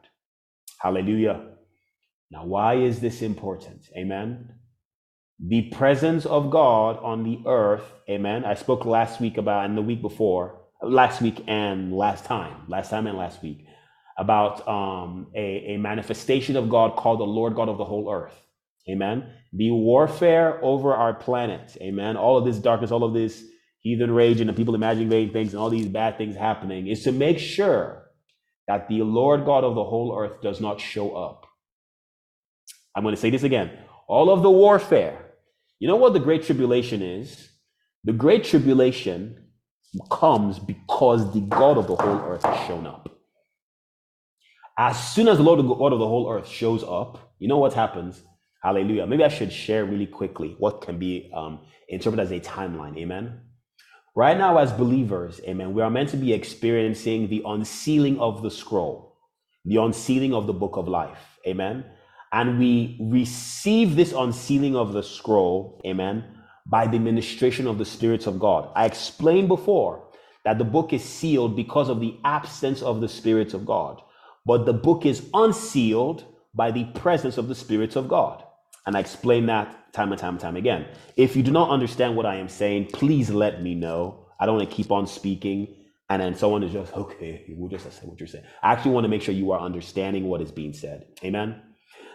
[0.79, 1.51] Hallelujah.
[2.31, 3.87] Now, why is this important?
[3.95, 4.53] Amen.
[5.39, 7.83] The presence of God on the earth.
[8.09, 8.45] Amen.
[8.45, 12.89] I spoke last week about, and the week before, last week and last time, last
[12.89, 13.65] time and last week,
[14.17, 18.33] about um, a, a manifestation of God called the Lord God of the whole earth.
[18.89, 19.29] Amen.
[19.51, 21.75] The warfare over our planet.
[21.81, 22.15] Amen.
[22.15, 23.43] All of this darkness, all of this
[23.79, 27.03] heathen rage and the people imagining vain things and all these bad things happening is
[27.03, 28.05] to make sure
[28.67, 31.45] that the Lord God of the whole earth does not show up.
[32.95, 33.71] I'm going to say this again.
[34.07, 35.24] All of the warfare.
[35.79, 37.49] You know what the Great Tribulation is?
[38.03, 39.45] The Great Tribulation
[40.11, 43.09] comes because the God of the whole earth has shown up.
[44.77, 47.73] As soon as the Lord God of the whole earth shows up, you know what
[47.73, 48.21] happens?
[48.61, 49.07] Hallelujah.
[49.07, 52.97] Maybe I should share really quickly what can be um, interpreted as a timeline.
[52.97, 53.41] Amen.
[54.15, 58.49] Right now, as believers, amen, we are meant to be experiencing the unsealing of the
[58.49, 59.17] scroll,
[59.65, 61.37] the unsealing of the book of life.
[61.45, 61.85] Amen.
[62.35, 66.25] And we receive this unsealing of the scroll, amen,
[66.65, 68.69] by the ministration of the spirits of God.
[68.75, 70.09] I explained before
[70.43, 74.01] that the book is sealed because of the absence of the spirits of God,
[74.45, 78.43] but the book is unsealed by the presence of the spirits of God.
[78.85, 80.87] And I explain that time and time and time again.
[81.15, 84.27] If you do not understand what I am saying, please let me know.
[84.41, 85.73] I don't want to keep on speaking.
[86.09, 89.05] and then someone is just okay we'll just say what you're saying i actually want
[89.05, 91.49] to make sure you are understanding what is being said amen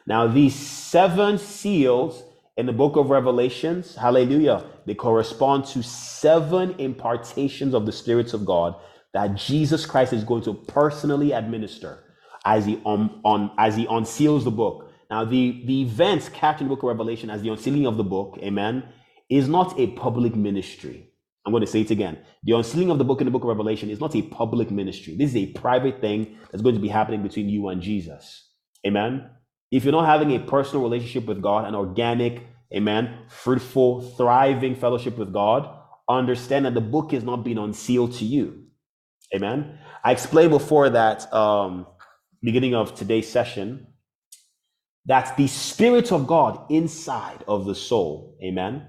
[0.07, 2.23] now these seven seals
[2.57, 8.45] in the book of revelations hallelujah they correspond to seven impartations of the spirits of
[8.45, 8.75] god
[9.15, 12.05] that jesus christ is going to personally administer
[12.45, 16.75] as he on, as he unseals the book now the the events captured in the
[16.75, 18.83] book of revelation as the unsealing of the book amen
[19.29, 21.11] is not a public ministry
[21.47, 22.19] I'm going to say it again.
[22.45, 25.17] The unsealing of the book in the book of Revelation is not a public ministry.
[25.17, 28.51] This is a private thing that's going to be happening between you and Jesus.
[28.87, 29.31] Amen.
[29.71, 35.17] If you're not having a personal relationship with God, an organic, amen, fruitful, thriving fellowship
[35.17, 35.69] with God,
[36.09, 38.65] understand that the book is not being unsealed to you.
[39.35, 39.79] Amen.
[40.03, 41.87] I explained before that, um,
[42.43, 43.87] beginning of today's session,
[45.07, 48.87] that the Spirit of God inside of the soul, amen,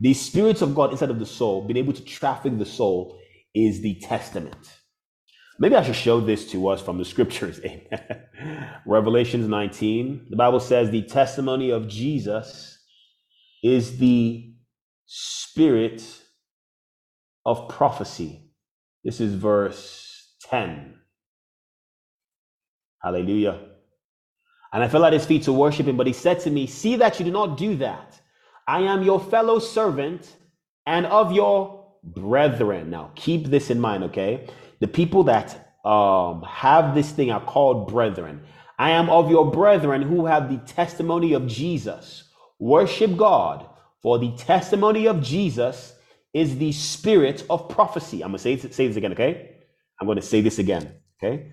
[0.00, 3.18] the spirits of God inside of the soul, being able to traffic the soul,
[3.54, 4.72] is the testament.
[5.58, 7.60] Maybe I should show this to us from the scriptures.
[7.64, 8.22] Amen.
[8.86, 12.78] Revelations 19, the Bible says the testimony of Jesus
[13.62, 14.52] is the
[15.06, 16.02] spirit
[17.44, 18.50] of prophecy.
[19.04, 20.94] This is verse 10.
[23.02, 23.60] Hallelujah.
[24.72, 26.96] And I fell at his feet to worship him, but he said to me, See
[26.96, 28.20] that you do not do that.
[28.66, 30.34] I am your fellow servant
[30.86, 32.90] and of your brethren.
[32.90, 34.48] Now, keep this in mind, okay?
[34.82, 38.42] The people that um, have this thing are called brethren.
[38.80, 42.24] I am of your brethren who have the testimony of Jesus.
[42.58, 43.64] Worship God,
[44.02, 45.94] for the testimony of Jesus
[46.34, 48.24] is the spirit of prophecy.
[48.24, 49.50] I'm going to say, say this again, okay?
[50.00, 50.92] I'm going to say this again,
[51.22, 51.52] okay?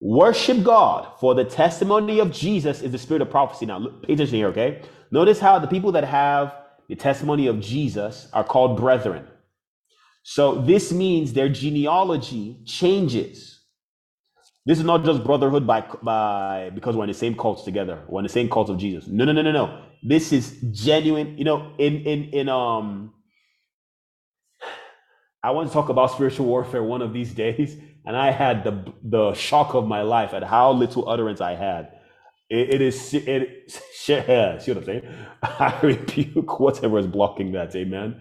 [0.00, 3.66] Worship God, for the testimony of Jesus is the spirit of prophecy.
[3.66, 4.80] Now, look, pay attention here, okay?
[5.10, 6.54] Notice how the people that have
[6.88, 9.26] the testimony of Jesus are called brethren.
[10.22, 13.60] So this means their genealogy changes.
[14.66, 18.02] This is not just brotherhood by, by because we're in the same cults together.
[18.08, 19.08] We're in the same cult of Jesus.
[19.08, 19.84] No, no, no, no, no.
[20.02, 21.38] This is genuine.
[21.38, 23.14] You know, in in in um
[25.42, 28.92] I want to talk about spiritual warfare one of these days, and I had the
[29.02, 31.90] the shock of my life at how little utterance I had
[32.50, 33.72] it, it is it
[34.08, 35.02] yeah, see what I'm saying?
[35.42, 37.74] I rebuke whatever is blocking that.
[37.74, 38.20] Amen.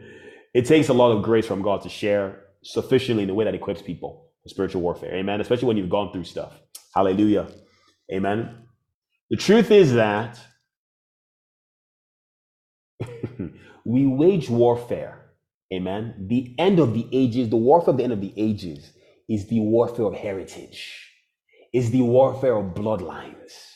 [0.53, 3.55] It takes a lot of grace from God to share sufficiently in a way that
[3.55, 5.13] equips people for spiritual warfare.
[5.15, 5.41] Amen.
[5.41, 6.53] Especially when you've gone through stuff.
[6.95, 7.47] Hallelujah.
[8.13, 8.55] Amen.
[9.29, 10.39] The truth is that
[13.85, 15.19] we wage warfare.
[15.73, 16.27] Amen.
[16.29, 18.91] The end of the ages, the warfare of the end of the ages
[19.29, 21.11] is the warfare of heritage,
[21.73, 23.71] is the warfare of bloodlines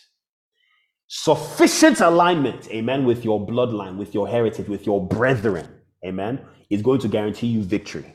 [1.07, 5.67] Sufficient alignment, amen, with your bloodline, with your heritage, with your brethren,
[6.05, 8.13] amen, is going to guarantee you victory.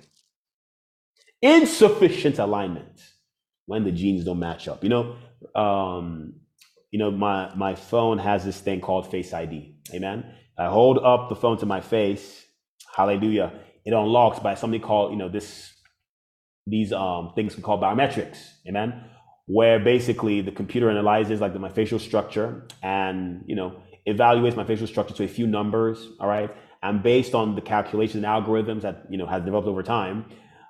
[1.42, 3.00] Insufficient alignment
[3.66, 4.82] when the genes don't match up.
[4.84, 5.16] You know,
[5.54, 6.34] um,
[6.90, 9.76] you know, my my phone has this thing called Face ID.
[9.94, 10.24] Amen.
[10.58, 12.44] I hold up the phone to my face,
[12.94, 13.52] hallelujah.
[13.84, 15.72] It unlocks by something called, you know, this
[16.66, 18.38] these um things we call biometrics.
[18.68, 19.04] Amen
[19.50, 24.62] where basically the computer analyzes like the, my facial structure and you know evaluates my
[24.62, 26.50] facial structure to a few numbers all right
[26.82, 30.24] and based on the calculations and algorithms that you know has developed over time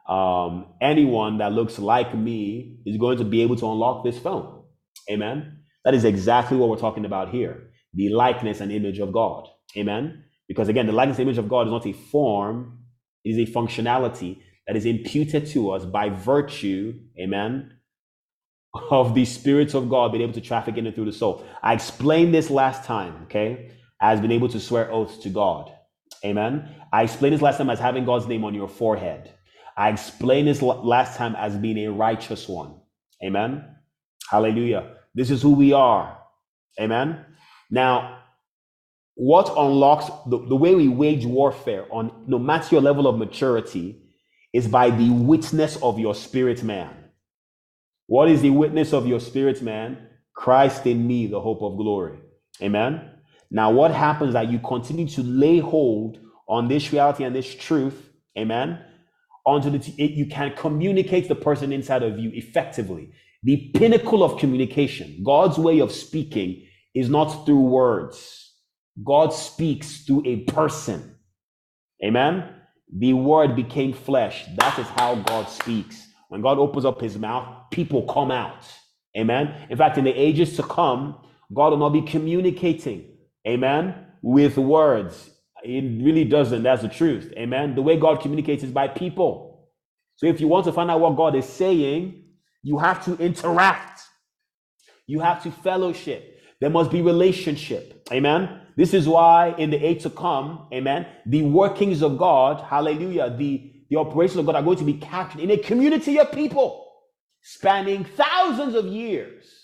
[0.08, 4.64] um, anyone that looks like me is going to be able to unlock this phone.
[5.08, 5.60] Amen?
[5.84, 7.70] That is exactly what we're talking about here.
[7.94, 9.46] The likeness and image of god.
[9.76, 10.24] Amen?
[10.48, 12.78] Because again the likeness and image of god is not a form
[13.24, 17.70] it is a functionality that is imputed to us by virtue amen
[18.90, 21.44] of the spirits of God being able to traffic in and through the soul.
[21.62, 25.72] I explained this last time, okay, as being able to swear oaths to God.
[26.24, 26.68] Amen.
[26.92, 29.32] I explained this last time as having God's name on your forehead.
[29.76, 32.74] I explained this last time as being a righteous one.
[33.24, 33.64] Amen.
[34.28, 34.96] Hallelujah.
[35.14, 36.18] This is who we are.
[36.80, 37.24] Amen.
[37.70, 38.18] Now,
[39.14, 44.02] what unlocks the, the way we wage warfare on no matter your level of maturity
[44.52, 46.94] is by the witness of your spirit man.
[48.06, 50.08] What is the witness of your spirit, man?
[50.34, 52.18] Christ in me, the hope of glory.
[52.62, 53.08] Amen.
[53.50, 58.10] Now, what happens that you continue to lay hold on this reality and this truth,
[58.38, 58.80] amen,
[59.46, 63.10] until it, you can communicate the person inside of you effectively.
[63.42, 68.54] The pinnacle of communication, God's way of speaking, is not through words.
[69.04, 71.16] God speaks through a person.
[72.04, 72.54] Amen.
[72.94, 74.44] The word became flesh.
[74.58, 76.06] That is how God speaks.
[76.28, 78.64] When God opens up his mouth, people come out.
[79.16, 79.66] Amen.
[79.70, 81.16] In fact, in the ages to come,
[81.52, 83.09] God will not be communicating,
[83.46, 85.30] amen, with words.
[85.62, 86.62] It really doesn't.
[86.62, 87.32] That's the truth.
[87.36, 87.74] Amen.
[87.74, 89.68] The way God communicates is by people.
[90.16, 92.24] So if you want to find out what God is saying,
[92.62, 94.02] you have to interact.
[95.06, 96.40] You have to fellowship.
[96.60, 98.08] There must be relationship.
[98.12, 98.60] Amen.
[98.76, 103.72] This is why in the age to come, amen, the workings of God, hallelujah, the,
[103.90, 106.86] the operations of God are going to be captured in a community of people
[107.42, 109.59] spanning thousands of years,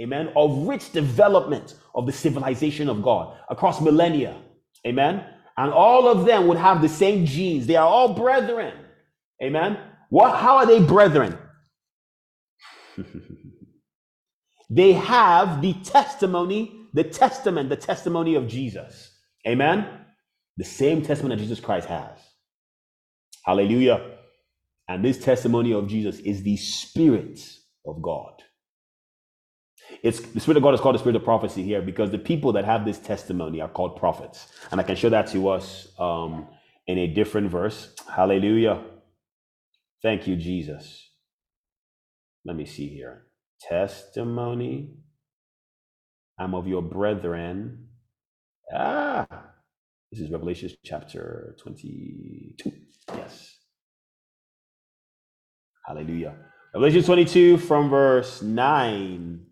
[0.00, 4.36] amen, of rich development of the civilization of God across millennia,
[4.86, 5.24] amen.
[5.56, 7.66] And all of them would have the same genes.
[7.66, 8.74] They are all brethren,
[9.42, 9.78] amen.
[10.10, 10.36] What?
[10.36, 11.36] How are they brethren?
[14.70, 19.88] they have the testimony, the testament, the testimony of Jesus, amen.
[20.56, 22.18] The same testament that Jesus Christ has.
[23.44, 24.16] Hallelujah.
[24.88, 27.40] And this testimony of Jesus is the Spirit
[27.86, 28.42] of God.
[30.02, 32.52] It's the Spirit of God is called the Spirit of prophecy here because the people
[32.54, 34.48] that have this testimony are called prophets.
[34.70, 36.48] And I can show that to us um,
[36.86, 37.94] in a different verse.
[38.14, 38.82] Hallelujah.
[40.02, 41.10] Thank you, Jesus.
[42.44, 43.26] Let me see here.
[43.60, 44.94] Testimony.
[46.38, 47.88] I'm of your brethren.
[48.74, 49.26] Ah,
[50.12, 52.72] this is Revelation chapter 22.
[53.14, 53.58] Yes.
[55.86, 56.36] Hallelujah.
[56.74, 59.47] Revelation 22 from verse 9.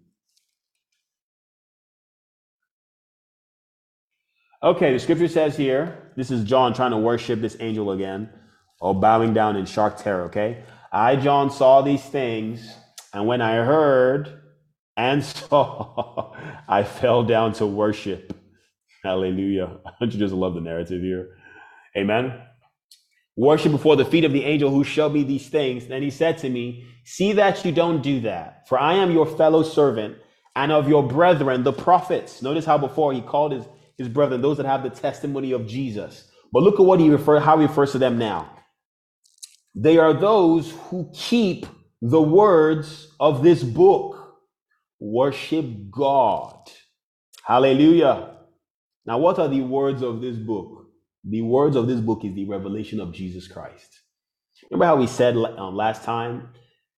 [4.63, 8.31] Okay, the scripture says here, this is John trying to worship this angel again,
[8.81, 10.65] or bowing down in shark terror, okay?
[10.91, 12.75] I, John, saw these things,
[13.13, 14.41] and when I heard
[14.97, 16.35] and saw,
[16.67, 18.35] I fell down to worship.
[19.05, 19.79] Hallelujah.
[20.01, 21.37] Don't you just love the narrative here?
[21.97, 22.41] Amen.
[23.37, 25.87] Worship before the feet of the angel who showed me these things.
[25.87, 29.27] Then he said to me, See that you don't do that, for I am your
[29.27, 30.17] fellow servant
[30.57, 32.43] and of your brethren, the prophets.
[32.43, 33.65] Notice how before he called his,
[33.99, 36.30] his brethren, those that have the testimony of Jesus.
[36.53, 38.51] But look at what he refer, how he refers to them now.
[39.74, 41.66] They are those who keep
[42.01, 44.36] the words of this book.
[44.99, 46.70] Worship God.
[47.44, 48.36] Hallelujah.
[49.05, 50.86] Now, what are the words of this book?
[51.24, 54.01] The words of this book is the revelation of Jesus Christ.
[54.70, 56.49] Remember how we said um, last time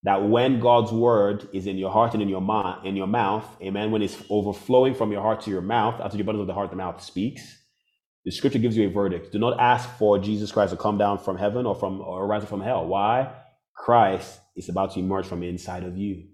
[0.04, 3.44] that when God's word is in your heart and in your mind, in your mouth,
[3.60, 6.54] amen, when it's overflowing from your heart to your mouth, after the abundance of the
[6.54, 7.42] heart, the mouth speaks.
[8.24, 9.32] The scripture gives you a verdict.
[9.32, 12.44] Do not ask for Jesus Christ to come down from heaven or from or rise
[12.44, 12.86] from hell.
[12.86, 13.32] Why?
[13.74, 16.24] Christ is about to emerge from inside of you.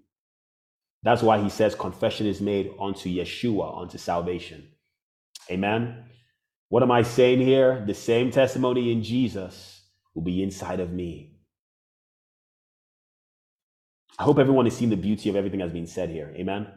[1.03, 4.67] That's why he says confession is made unto Yeshua, unto salvation.
[5.51, 6.05] Amen.
[6.69, 7.85] What am I saying here?
[7.87, 9.83] The same testimony in Jesus
[10.15, 11.34] will be inside of me.
[14.19, 16.33] I hope everyone has seen the beauty of everything that's been said here.
[16.37, 16.69] Amen.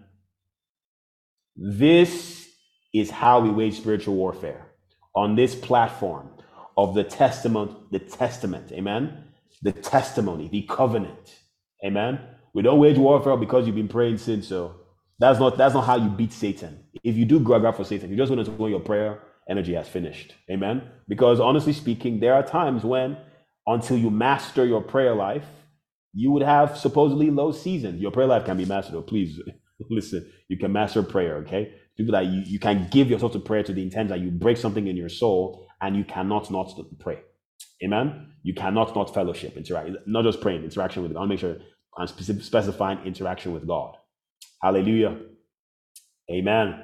[1.56, 2.48] This
[2.94, 4.66] is how we wage spiritual warfare
[5.16, 6.30] on this platform
[6.78, 8.72] of the testament, the testament.
[8.72, 9.24] Amen.
[9.62, 11.36] The testimony, the covenant.
[11.86, 12.20] Amen.
[12.54, 14.48] We don't wage warfare because you've been praying since.
[14.48, 14.76] So
[15.20, 16.84] that's not that's not how you beat Satan.
[17.04, 19.20] If you do grab for Satan, you just want to go your prayer
[19.50, 20.34] energy has finished.
[20.52, 20.84] Amen.
[21.08, 23.18] Because honestly speaking, there are times when,
[23.66, 25.46] until you master your prayer life,
[26.18, 28.02] you would have supposedly low seasons.
[28.02, 29.06] Your prayer life can be mastered.
[29.06, 29.40] Please
[29.92, 31.76] listen, you can master prayer, okay?
[31.96, 34.58] People that you, you can give yourself to prayer to the intent that you break
[34.58, 37.20] something in your soul and you cannot not pray.
[37.86, 38.32] Amen.
[38.42, 41.22] You cannot not fellowship, interact, not just praying, interaction with God.
[41.22, 41.58] I'll make sure
[41.96, 43.96] I'm specific, specifying interaction with God.
[44.64, 45.20] Hallelujah.
[46.32, 46.84] Amen.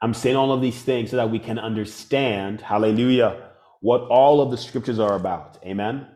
[0.00, 4.52] I'm saying all of these things so that we can understand, hallelujah, what all of
[4.52, 5.58] the scriptures are about.
[5.64, 6.06] Amen.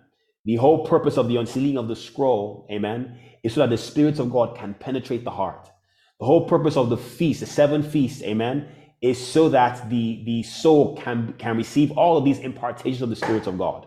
[0.45, 4.19] The whole purpose of the unsealing of the scroll, amen, is so that the spirits
[4.19, 5.71] of God can penetrate the heart.
[6.19, 8.69] The whole purpose of the feast, the seven feasts, amen,
[9.01, 13.17] is so that the, the soul can, can receive all of these impartations of the
[13.17, 13.87] spirits of God.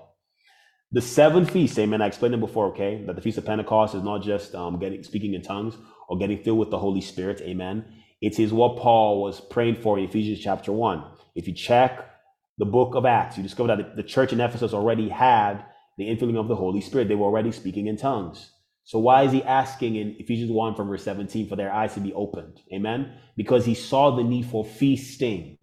[0.92, 2.02] The seven feasts, amen.
[2.02, 5.04] I explained it before, okay, that the feast of Pentecost is not just um, getting
[5.04, 5.76] speaking in tongues
[6.08, 7.86] or getting filled with the Holy Spirit, amen.
[8.22, 11.04] It is what Paul was praying for in Ephesians chapter 1.
[11.36, 12.10] If you check
[12.58, 15.66] the book of Acts, you discover that the church in Ephesus already had
[15.98, 17.08] the infilling of the Holy Spirit.
[17.08, 18.52] They were already speaking in tongues.
[18.84, 22.00] So why is he asking in Ephesians 1 from verse 17 for their eyes to
[22.00, 22.62] be opened?
[22.74, 23.14] Amen.
[23.36, 25.58] Because he saw the need for feasting.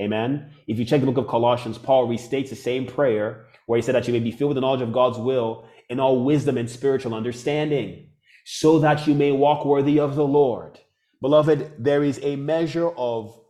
[0.00, 0.52] Amen.
[0.68, 3.96] If you check the book of Colossians, Paul restates the same prayer where he said
[3.96, 6.70] that you may be filled with the knowledge of God's will in all wisdom and
[6.70, 8.10] spiritual understanding,
[8.44, 10.78] so that you may walk worthy of the Lord
[11.20, 13.40] Beloved, there is a measure of,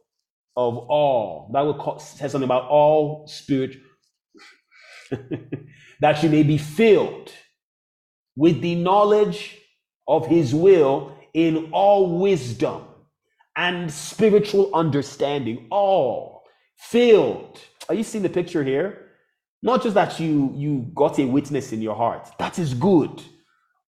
[0.57, 1.51] of all.
[1.53, 3.76] That will say something about all spirit,
[6.01, 7.32] that you may be filled
[8.36, 9.59] with the knowledge
[10.07, 12.84] of his will in all wisdom
[13.57, 15.66] and spiritual understanding.
[15.70, 16.42] All
[16.78, 17.61] filled.
[17.88, 19.07] Are you seeing the picture here?
[19.62, 22.28] Not just that you you got a witness in your heart.
[22.38, 23.22] That is good.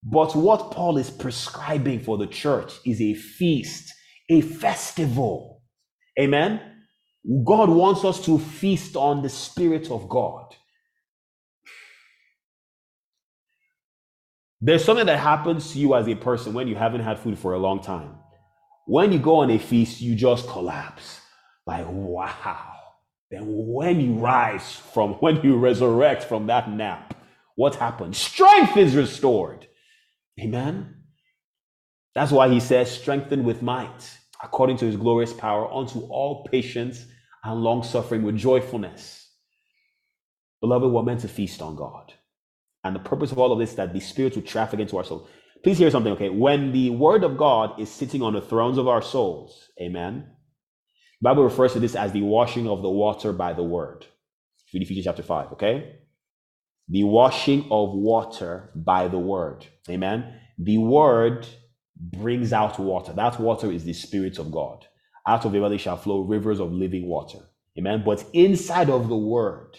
[0.02, 3.92] But what Paul is prescribing for the church is a feast,
[4.28, 5.62] a festival.
[6.18, 6.60] Amen.
[7.46, 10.56] God wants us to feast on the Spirit of God.
[14.60, 17.54] There's something that happens to you as a person when you haven't had food for
[17.54, 18.16] a long time.
[18.86, 21.20] When you go on a feast, you just collapse.
[21.66, 22.74] Like, wow.
[23.30, 27.14] Then when you rise from, when you resurrect from that nap,
[27.56, 28.18] what happens?
[28.18, 29.66] Strength is restored.
[30.40, 30.96] Amen.
[32.14, 37.06] That's why he says, strengthened with might, according to his glorious power, unto all patience
[37.44, 39.28] and long suffering with joyfulness.
[40.60, 42.12] Beloved, we're meant to feast on God.
[42.82, 45.04] And the purpose of all of this is that the Spirit will traffic into our
[45.04, 45.28] soul.
[45.62, 46.30] Please hear something, okay?
[46.30, 50.26] When the Word of God is sitting on the thrones of our souls, amen.
[51.20, 54.06] The Bible refers to this as the washing of the water by the Word.
[54.72, 55.96] Read Ephesians chapter 5, okay?
[56.88, 60.40] The washing of water by the Word, amen.
[60.58, 61.46] The Word
[61.94, 63.12] brings out water.
[63.12, 64.86] That water is the Spirit of God.
[65.26, 67.40] Out of the belly shall flow rivers of living water,
[67.78, 68.02] amen.
[68.06, 69.78] But inside of the Word,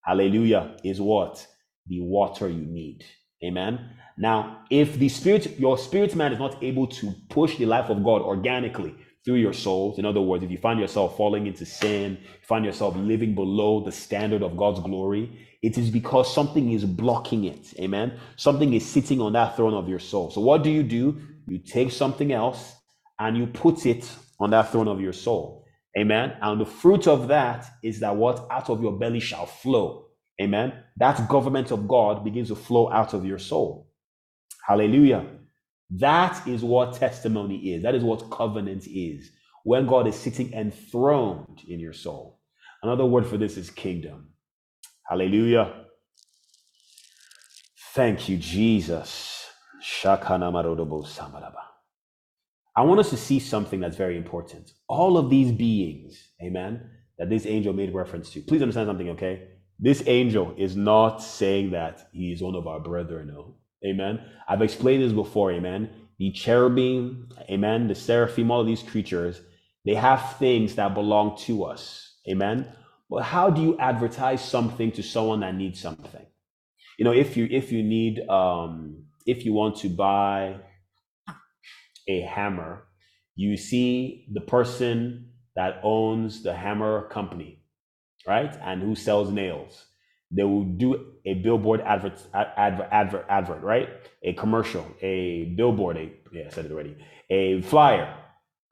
[0.00, 1.46] hallelujah, is what?
[1.86, 3.04] The water you need.
[3.44, 3.90] Amen.
[4.16, 8.04] Now, if the spirit, your spirit man is not able to push the life of
[8.04, 12.18] God organically through your souls, in other words, if you find yourself falling into sin,
[12.42, 17.44] find yourself living below the standard of God's glory, it is because something is blocking
[17.44, 17.72] it.
[17.78, 18.18] Amen.
[18.36, 20.30] Something is sitting on that throne of your soul.
[20.30, 21.20] So, what do you do?
[21.46, 22.74] You take something else
[23.18, 24.10] and you put it
[24.40, 25.64] on that throne of your soul.
[25.98, 26.36] Amen.
[26.40, 30.06] And the fruit of that is that what out of your belly shall flow
[30.40, 30.72] Amen.
[30.96, 33.90] That government of God begins to flow out of your soul.
[34.66, 35.26] Hallelujah.
[35.90, 37.82] That is what testimony is.
[37.82, 39.30] That is what covenant is.
[39.64, 42.40] When God is sitting enthroned in your soul.
[42.82, 44.30] Another word for this is kingdom.
[45.06, 45.84] Hallelujah.
[47.94, 49.46] Thank you, Jesus.
[50.04, 50.16] I
[52.82, 54.72] want us to see something that's very important.
[54.88, 58.40] All of these beings, amen, that this angel made reference to.
[58.40, 59.48] Please understand something, okay?
[59.82, 63.32] This angel is not saying that he is one of our brethren.
[63.34, 63.56] No.
[63.84, 64.20] Amen.
[64.46, 65.50] I've explained this before.
[65.50, 65.90] Amen.
[66.20, 69.40] The cherubim, amen, the seraphim, all these creatures,
[69.84, 72.14] they have things that belong to us.
[72.30, 72.68] Amen.
[73.10, 76.26] But how do you advertise something to someone that needs something?
[76.96, 80.60] You know, if you if you need um if you want to buy
[82.08, 82.86] a hammer,
[83.34, 87.61] you see the person that owns the hammer company
[88.26, 88.54] right?
[88.62, 89.86] And who sells nails.
[90.30, 93.88] They will do a billboard advert, advert, advert, advert, right?
[94.22, 96.96] A commercial, a billboard, a yeah, I said it already,
[97.28, 98.16] a flyer.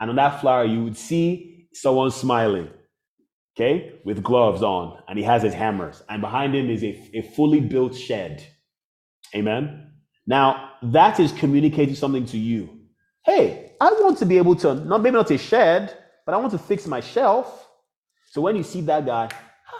[0.00, 2.70] And on that flyer, you would see someone smiling,
[3.54, 6.02] okay, with gloves on, and he has his hammers.
[6.08, 8.46] And behind him is a, a fully built shed.
[9.34, 9.92] Amen.
[10.26, 12.78] Now, that is communicating something to you.
[13.26, 16.52] Hey, I want to be able to, not maybe not a shed, but I want
[16.52, 17.68] to fix my shelf.
[18.30, 19.28] So when you see that guy,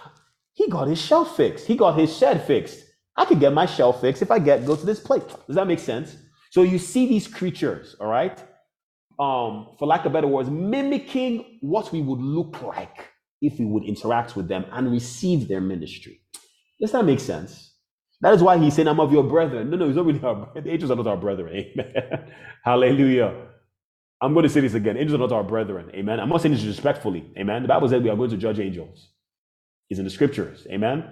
[0.53, 1.67] he got his shell fixed.
[1.67, 2.85] He got his shed fixed.
[3.17, 5.25] I could get my shell fixed if I get go to this place.
[5.47, 6.17] Does that make sense?
[6.51, 8.39] So you see these creatures, all right?
[9.19, 13.09] Um, for lack of better words, mimicking what we would look like
[13.43, 16.23] if we would interact with them and receive their ministry.
[16.81, 17.75] Does that make sense?
[18.23, 19.71] That is why he's saying, I'm of your brethren.
[19.71, 20.65] No, no, he's not really our brethren.
[20.67, 21.55] the angels are not our brethren.
[21.55, 22.33] Amen.
[22.65, 23.50] Hallelujah.
[24.21, 24.97] I'm going to say this again.
[24.97, 25.91] Angels are not our brethren.
[25.95, 26.21] Amen.
[26.21, 27.33] I'm not saying this respectfully.
[27.39, 27.63] Amen.
[27.63, 29.09] The Bible says we are going to judge angels.
[29.89, 30.67] It's in the scriptures.
[30.71, 31.05] Amen.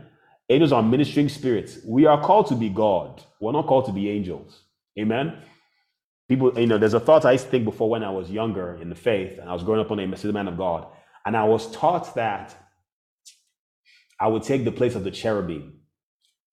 [0.50, 1.78] Angels are ministering spirits.
[1.86, 3.22] We are called to be God.
[3.40, 4.62] We're not called to be angels.
[4.98, 5.42] Amen.
[6.28, 8.76] People, you know, there's a thought I used to think before when I was younger
[8.80, 10.86] in the faith, and I was growing up on a Messiah man of God,
[11.24, 12.54] and I was taught that
[14.20, 15.80] I would take the place of the cherubim.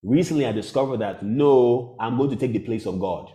[0.04, 3.32] Recently, I discovered that no, I'm going to take the place of God.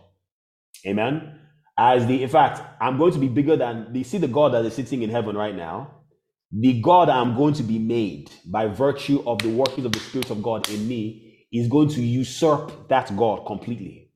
[0.87, 1.40] Amen
[1.81, 4.65] as the in fact i'm going to be bigger than they see the god that
[4.67, 5.97] is sitting in heaven right now?
[6.53, 10.31] The god i'm going to be made by virtue of the workings of the spirit
[10.31, 14.11] of god in me is going to usurp that god completely.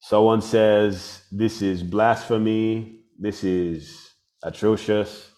[0.00, 4.10] Someone says this is blasphemy this is
[4.42, 5.30] atrocious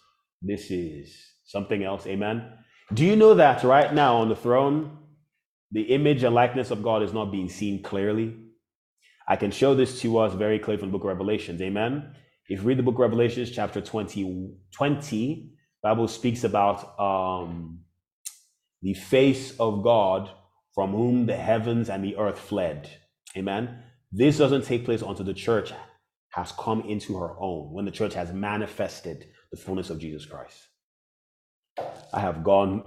[0.43, 1.15] this is
[1.45, 2.07] something else.
[2.07, 2.53] Amen.
[2.95, 4.99] Do you know that right now on the throne
[5.71, 8.37] the image and likeness of god is not being seen clearly
[9.31, 11.63] I can show this to us very clearly from the book of Revelations.
[11.63, 12.17] Amen.
[12.49, 15.53] If you read the book of Revelations, chapter 20, 20
[15.85, 17.79] Bible speaks about um,
[18.83, 20.31] the face of God
[20.75, 22.91] from whom the heavens and the earth fled.
[23.37, 23.79] Amen.
[24.11, 25.73] This doesn't take place until the church
[26.31, 30.59] has come into her own, when the church has manifested the fullness of Jesus Christ.
[32.13, 32.83] I have gone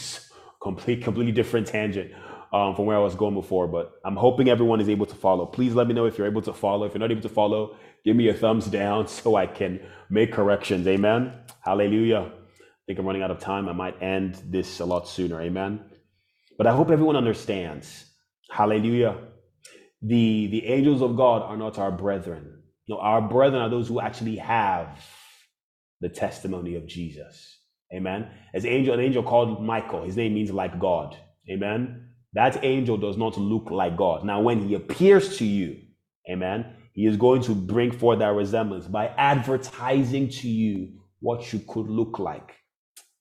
[0.60, 2.10] complete, completely different tangent
[2.52, 3.68] um, from where I was going before.
[3.68, 5.46] But I'm hoping everyone is able to follow.
[5.46, 6.86] Please let me know if you're able to follow.
[6.86, 9.80] If you're not able to follow, give me a thumbs down so I can
[10.10, 10.86] make corrections.
[10.86, 11.32] Amen.
[11.60, 12.32] Hallelujah.
[12.32, 13.68] I think I'm running out of time.
[13.68, 15.40] I might end this a lot sooner.
[15.42, 15.80] Amen.
[16.56, 18.06] But I hope everyone understands.
[18.50, 19.18] Hallelujah.
[20.02, 22.62] The the angels of God are not our brethren.
[22.88, 25.04] No, our brethren are those who actually have
[26.00, 27.58] the testimony of Jesus.
[27.94, 28.28] Amen.
[28.54, 31.16] As angel, an angel called Michael, his name means like God.
[31.50, 32.07] Amen.
[32.34, 34.24] That angel does not look like God.
[34.24, 35.78] Now, when he appears to you,
[36.30, 41.60] amen, he is going to bring forth that resemblance by advertising to you what you
[41.68, 42.56] could look like.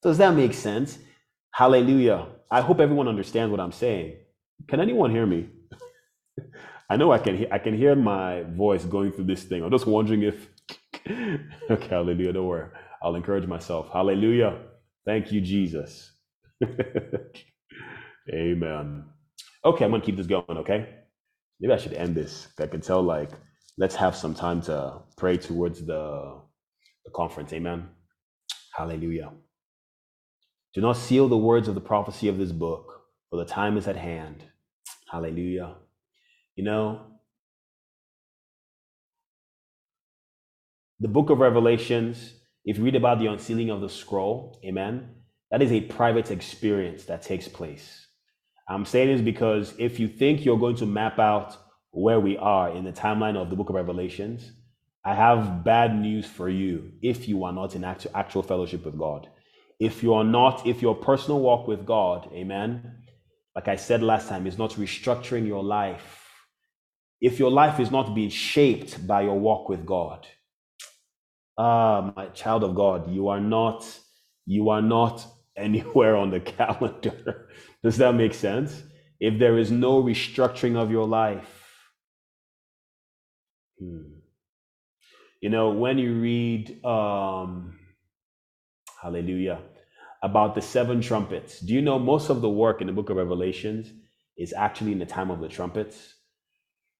[0.03, 0.99] Does that make sense?
[1.53, 2.27] Hallelujah.
[2.51, 4.17] I hope everyone understands what I'm saying.
[4.67, 5.49] Can anyone hear me?
[6.89, 9.63] I know I can hear I can hear my voice going through this thing.
[9.63, 10.49] I'm just wondering if
[11.71, 12.33] okay, hallelujah.
[12.33, 12.69] Don't worry.
[13.03, 13.89] I'll encourage myself.
[13.93, 14.59] Hallelujah.
[15.05, 16.13] Thank you, Jesus.
[18.33, 19.05] Amen.
[19.63, 20.89] Okay, I'm gonna keep this going, okay?
[21.59, 22.47] Maybe I should end this.
[22.59, 23.31] I can tell like
[23.77, 26.41] let's have some time to pray towards the,
[27.05, 27.53] the conference.
[27.53, 27.89] Amen.
[28.75, 29.31] Hallelujah.
[30.73, 33.87] Do not seal the words of the prophecy of this book, for the time is
[33.87, 34.43] at hand.
[35.09, 35.75] Hallelujah.
[36.55, 37.01] You know,
[40.99, 42.33] the book of Revelations,
[42.65, 45.09] if you read about the unsealing of the scroll, amen,
[45.51, 48.06] that is a private experience that takes place.
[48.69, 51.55] I'm saying this because if you think you're going to map out
[51.91, 54.51] where we are in the timeline of the book of Revelations,
[55.05, 58.97] I have bad news for you if you are not in actual, actual fellowship with
[58.97, 59.29] God.
[59.79, 63.03] If you are not, if your personal walk with God, amen,
[63.55, 66.25] like I said last time, is not restructuring your life,
[67.21, 70.27] if your life is not being shaped by your walk with God,
[71.57, 73.87] ah, my child of God, you are not,
[74.45, 75.25] you are not
[75.57, 77.46] anywhere on the calendar.
[77.83, 78.83] Does that make sense?
[79.19, 81.49] If there is no restructuring of your life,
[83.79, 84.01] hmm.
[85.41, 87.79] you know, when you read, um,
[89.01, 89.59] hallelujah,
[90.23, 93.17] about the seven trumpets, do you know most of the work in the book of
[93.17, 93.91] Revelations
[94.37, 96.15] is actually in the time of the trumpets?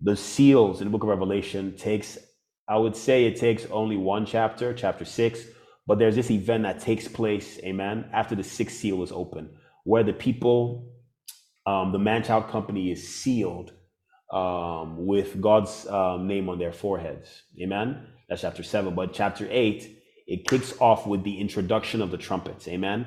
[0.02, 2.18] The seals in the book of Revelation takes,
[2.68, 5.42] I would say it takes only one chapter, chapter six,
[5.88, 9.50] but there's this event that takes place, amen, after the sixth seal is open,
[9.88, 10.92] where the people,
[11.66, 13.72] um, the man child company is sealed
[14.34, 17.44] um, with God's um, name on their foreheads.
[17.62, 18.06] Amen.
[18.28, 18.96] That's chapter seven.
[18.96, 19.82] But chapter eight,
[20.28, 22.68] it kicks off with the introduction of the trumpets.
[22.68, 23.06] Amen.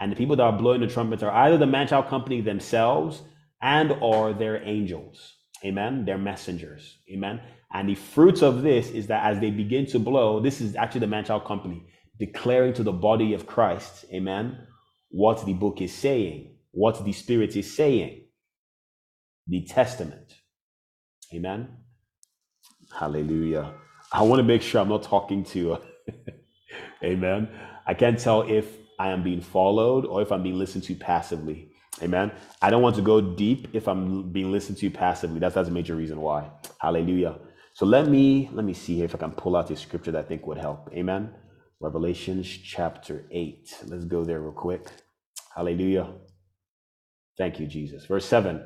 [0.00, 3.22] And the people that are blowing the trumpets are either the man child company themselves
[3.62, 5.34] and or their angels.
[5.64, 6.04] Amen.
[6.04, 6.98] They're messengers.
[7.14, 7.40] Amen.
[7.72, 11.02] And the fruits of this is that as they begin to blow, this is actually
[11.02, 11.86] the man child company
[12.18, 14.58] declaring to the body of Christ, amen,
[15.16, 18.24] what the book is saying, what the Spirit is saying,
[19.46, 20.34] the Testament.
[21.34, 21.68] Amen.
[22.94, 23.72] Hallelujah.
[24.12, 25.80] I want to make sure I'm not talking to, uh,
[27.04, 27.48] amen.
[27.86, 31.70] I can't tell if I am being followed or if I'm being listened to passively.
[32.02, 32.30] Amen.
[32.60, 35.40] I don't want to go deep if I'm being listened to passively.
[35.40, 36.50] That's that's a major reason why.
[36.78, 37.38] Hallelujah.
[37.72, 40.26] So let me let me see here if I can pull out a scripture that
[40.26, 40.90] I think would help.
[40.92, 41.30] Amen.
[41.80, 43.84] Revelations chapter 8.
[43.86, 44.90] Let's go there real quick.
[45.56, 46.12] Hallelujah.
[47.38, 48.06] Thank you, Jesus.
[48.06, 48.62] Verse 7.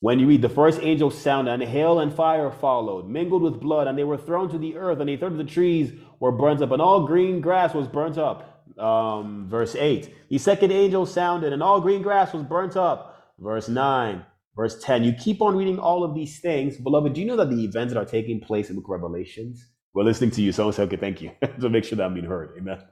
[0.00, 3.86] When you read, the first angel sounded, and hail and fire followed, mingled with blood,
[3.86, 6.60] and they were thrown to the earth, and a third of the trees were burnt
[6.62, 8.64] up, and all green grass was burnt up.
[8.78, 10.14] Um, verse 8.
[10.28, 13.32] The second angel sounded, and all green grass was burnt up.
[13.38, 14.24] Verse 9.
[14.54, 15.04] Verse 10.
[15.04, 16.76] You keep on reading all of these things.
[16.76, 19.00] Beloved, do you know that the events that are taking place in the book of
[19.02, 20.52] Revelations we're listening to you.
[20.52, 21.30] Someone say, okay, thank you.
[21.60, 22.50] to make sure that I'm being heard.
[22.58, 22.82] Amen.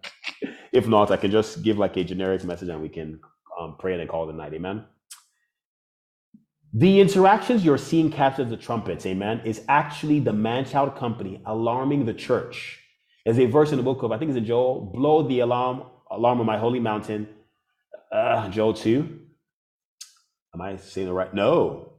[0.73, 3.21] If not, I can just give like a generic message and we can
[3.59, 4.55] um, pray and call it a night.
[4.55, 4.85] Amen.
[6.73, 12.05] The interactions you're seeing captured the trumpets, amen, is actually the man child company alarming
[12.05, 12.81] the church.
[13.25, 15.85] There's a verse in the book of, I think it's in Joel, blow the alarm,
[16.11, 17.29] alarm on my holy mountain.
[18.13, 19.21] Uh, Joel 2.
[20.55, 21.33] Am I saying the right?
[21.33, 21.93] No.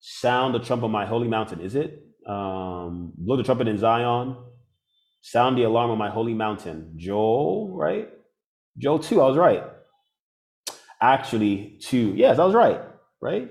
[0.00, 1.60] Sound the trumpet on my holy mountain.
[1.60, 2.02] Is it?
[2.26, 4.36] um, blow the trumpet in Zion,
[5.22, 6.92] sound the alarm on my holy mountain.
[6.96, 8.10] Joel, right?
[8.76, 9.64] Joel 2, I was right.
[11.00, 12.14] Actually, 2.
[12.16, 12.80] Yes, I was right,
[13.20, 13.50] right?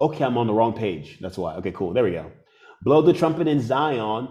[0.00, 1.18] Okay, I'm on the wrong page.
[1.20, 1.54] That's why.
[1.56, 1.92] Okay, cool.
[1.92, 2.30] There we go.
[2.82, 4.28] Blow the trumpet in Zion,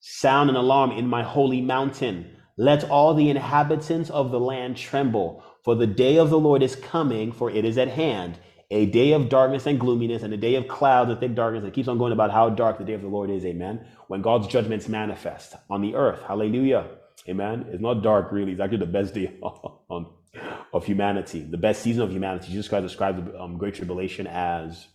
[0.00, 2.36] sound an alarm in my holy mountain.
[2.56, 6.76] Let all the inhabitants of the land tremble, for the day of the Lord is
[6.76, 8.38] coming, for it is at hand
[8.70, 11.64] a day of darkness and gloominess and a day of clouds and thick darkness.
[11.64, 13.44] It keeps on going about how dark the day of the Lord is.
[13.44, 13.86] Amen.
[14.06, 16.20] When God's judgments manifest on the earth.
[16.26, 16.86] Hallelujah.
[17.28, 17.66] Amen.
[17.70, 18.52] It's not dark really.
[18.52, 20.06] It's actually the best day on,
[20.72, 22.48] of humanity, the best season of humanity.
[22.48, 24.86] Jesus Christ described the um, Great Tribulation as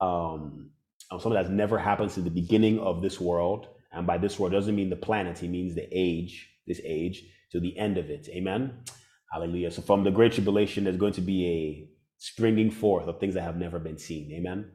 [0.00, 0.70] um,
[1.10, 3.68] um, something that's never happened since the beginning of this world.
[3.92, 7.60] And by this world doesn't mean the planet, he means the age, this age, to
[7.60, 8.28] the end of it.
[8.30, 8.80] Amen.
[9.32, 9.70] Hallelujah.
[9.70, 13.42] So from the Great Tribulation, there's going to be a springing forth of things that
[13.42, 14.30] have never been seen.
[14.32, 14.70] Amen.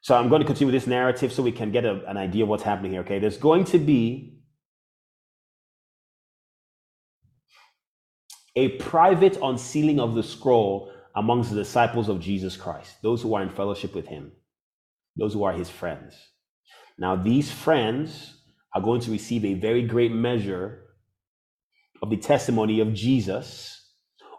[0.00, 2.44] So I'm going to continue with this narrative so we can get a, an idea
[2.44, 3.00] of what's happening here.
[3.02, 3.18] Okay.
[3.18, 4.40] There's going to be
[8.56, 13.42] a private unsealing of the scroll amongst the disciples of Jesus Christ, those who are
[13.42, 14.32] in fellowship with him,
[15.16, 16.14] those who are his friends.
[16.98, 18.34] Now, these friends
[18.74, 20.84] are going to receive a very great measure
[22.02, 23.92] of the testimony of Jesus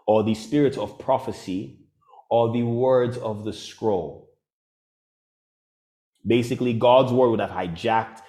[0.06, 1.79] or the spirit of prophecy
[2.30, 4.30] or the words of the scroll.
[6.26, 8.20] Basically, God's word would have hijacked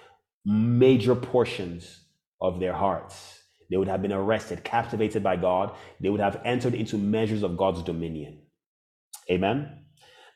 [0.45, 2.05] major portions
[2.39, 3.39] of their hearts.
[3.69, 5.75] They would have been arrested, captivated by God.
[5.99, 8.41] They would have entered into measures of God's dominion.
[9.29, 9.77] Amen.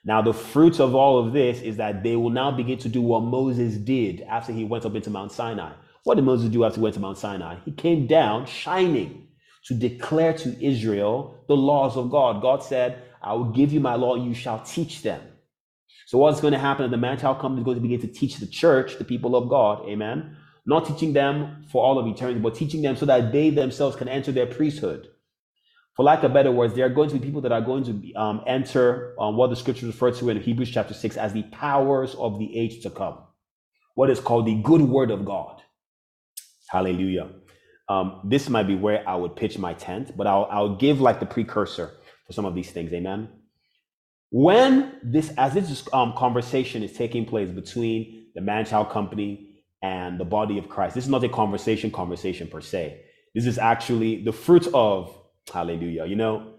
[0.05, 3.01] Now, the fruits of all of this is that they will now begin to do
[3.01, 5.73] what Moses did after he went up into Mount Sinai.
[6.03, 7.57] What did Moses do after he went to Mount Sinai?
[7.65, 9.27] He came down shining
[9.65, 12.41] to declare to Israel the laws of God.
[12.41, 15.21] God said, I will give you my law, you shall teach them.
[16.05, 16.89] So, what's going to happen?
[16.91, 19.49] The man child comes is going to begin to teach the church, the people of
[19.49, 19.89] God.
[19.89, 20.37] Amen.
[20.67, 24.07] Not teaching them for all of eternity, but teaching them so that they themselves can
[24.07, 25.07] enter their priesthood.
[25.95, 27.93] For lack of better words, there are going to be people that are going to
[27.93, 31.43] be, um, enter um, what the scriptures refer to in Hebrews chapter 6 as the
[31.43, 33.17] powers of the age to come.
[33.95, 35.61] What is called the good word of God.
[36.69, 37.29] Hallelujah.
[37.87, 41.19] Um, this might be where I would pitch my tent, but I'll, I'll give like
[41.19, 41.93] the precursor
[42.25, 42.93] for some of these things.
[42.93, 43.29] Amen.
[44.31, 50.19] When this, as this um, conversation is taking place between the man child company and
[50.19, 53.01] the body of Christ, this is not a conversation, conversation per se.
[53.33, 55.15] This is actually the fruit of
[55.53, 56.05] hallelujah.
[56.05, 56.55] You know,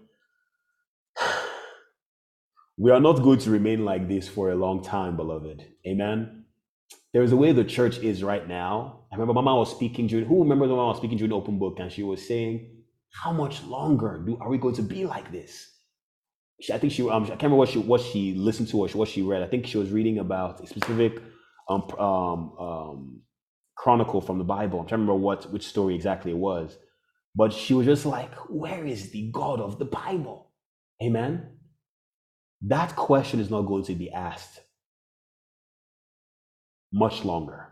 [2.77, 5.65] we are not going to remain like this for a long time, beloved.
[5.85, 6.45] Amen.
[7.13, 9.05] There is a way the church is right now.
[9.11, 11.91] I remember Mama was speaking during, who remembers Mama was speaking during open book and
[11.91, 12.76] she was saying,
[13.11, 15.71] how much longer do, are we going to be like this?
[16.61, 18.87] She, I think she, um, I can't remember what she, what she listened to or
[18.89, 19.43] what she read.
[19.43, 21.21] I think she was reading about a specific
[21.69, 23.21] um, um, um,
[23.75, 24.79] chronicle from the Bible.
[24.79, 26.77] I'm trying to remember what, which story exactly it was.
[27.35, 30.51] But she was just like, where is the God of the Bible?
[31.01, 31.57] Amen.
[32.61, 34.59] That question is not going to be asked
[36.91, 37.67] much longer.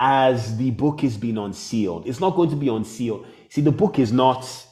[0.00, 3.26] As the book is being unsealed, it's not going to be unsealed.
[3.50, 4.66] See, the book is not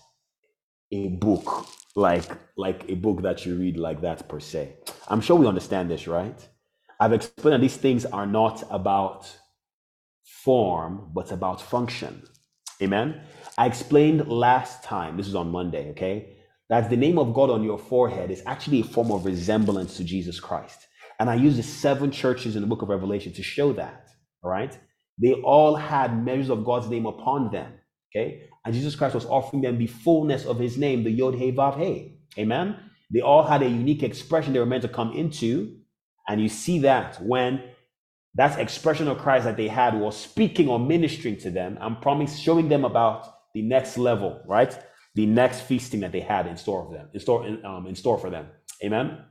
[0.93, 1.67] a book
[1.97, 2.25] like
[2.57, 4.77] like a book that you read like that per se.
[5.09, 6.49] I'm sure we understand this, right?
[7.01, 9.31] I've explained that these things are not about
[10.25, 12.23] form, but about function.
[12.83, 13.23] Amen.
[13.59, 16.37] I explained last time, this is on Monday, okay,
[16.71, 20.05] that the name of God on your forehead is actually a form of resemblance to
[20.05, 20.87] Jesus Christ.
[21.21, 24.09] And I use the seven churches in the book of Revelation to show that.
[24.43, 24.79] All right.
[25.23, 27.73] They all had measures of God's name upon them.
[28.15, 28.43] Okay.
[28.67, 31.79] And Jesus Christ was offering them the fullness of his name, the Yod He Vav
[31.79, 32.19] He.
[32.37, 32.77] Amen.
[33.13, 35.77] They all had a unique expression they were meant to come into.
[36.29, 37.63] And you see that when
[38.35, 42.41] that expression of Christ that they had was speaking or ministering to them and promise
[42.41, 44.77] showing them about the next level, right?
[45.15, 47.95] The next feasting that they had in store for them, in store, in, um, in
[47.95, 48.49] store for them.
[48.83, 49.25] Amen.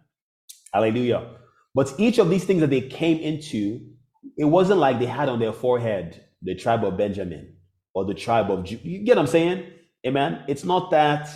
[0.73, 1.35] Hallelujah.
[1.75, 3.81] But each of these things that they came into,
[4.37, 7.54] it wasn't like they had on their forehead the tribe of Benjamin
[7.95, 8.87] or the tribe of Judah.
[8.87, 9.65] You get what I'm saying?
[10.05, 10.43] Amen.
[10.47, 11.29] It's not that,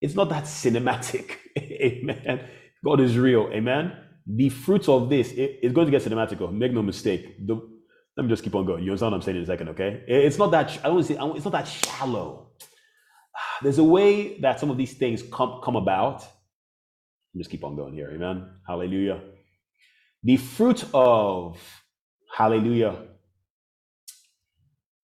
[0.00, 1.36] it's not that cinematic.
[1.58, 2.48] Amen.
[2.84, 3.50] God is real.
[3.52, 3.92] Amen.
[4.26, 6.40] The fruits of this is going to get cinematic.
[6.40, 7.46] Oh, make no mistake.
[7.46, 7.56] The,
[8.16, 8.82] let me just keep on going.
[8.84, 10.02] You understand what I'm saying in a second, okay?
[10.08, 12.52] It's not that I don't say it's not that shallow.
[13.36, 16.24] Ah, there's a way that some of these things come come about.
[17.36, 18.48] Just keep on going here, amen.
[18.66, 19.20] Hallelujah.
[20.24, 21.58] The fruit of
[22.36, 22.96] hallelujah.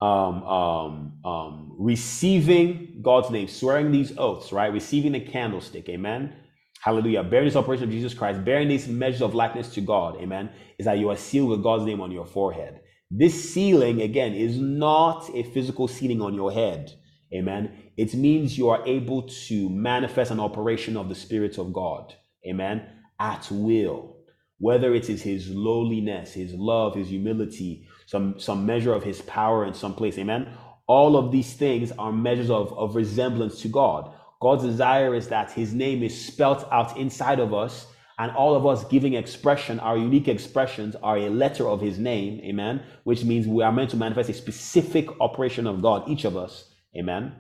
[0.01, 4.73] Um, um, um, receiving God's name, swearing these oaths, right?
[4.73, 6.35] Receiving the candlestick, amen.
[6.81, 7.25] Hallelujah.
[7.25, 10.87] Bearing this operation of Jesus Christ, bearing these measures of likeness to God, amen, is
[10.87, 12.81] that you are sealed with God's name on your forehead.
[13.11, 16.93] This sealing, again, is not a physical sealing on your head.
[17.35, 17.91] Amen.
[17.97, 22.15] It means you are able to manifest an operation of the Spirit of God.
[22.47, 22.87] Amen.
[23.19, 24.17] At will.
[24.59, 29.67] Whether it is his lowliness, his love, his humility, some, some measure of his power
[29.67, 30.17] in some place.
[30.17, 30.49] Amen.
[30.87, 34.11] All of these things are measures of, of resemblance to God.
[34.41, 37.87] God's desire is that his name is spelt out inside of us
[38.19, 42.41] and all of us giving expression, our unique expressions are a letter of his name,
[42.45, 46.35] amen, which means we are meant to manifest a specific operation of God, each of
[46.35, 46.65] us,
[46.99, 47.35] amen.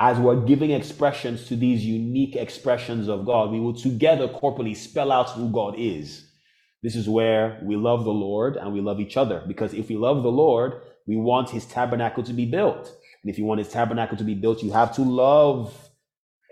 [0.00, 5.12] as we're giving expressions to these unique expressions of God, we will together corporately spell
[5.12, 6.29] out who God is.
[6.82, 9.42] This is where we love the Lord and we love each other.
[9.46, 12.86] Because if we love the Lord, we want his tabernacle to be built.
[13.22, 15.90] And if you want his tabernacle to be built, you have to love,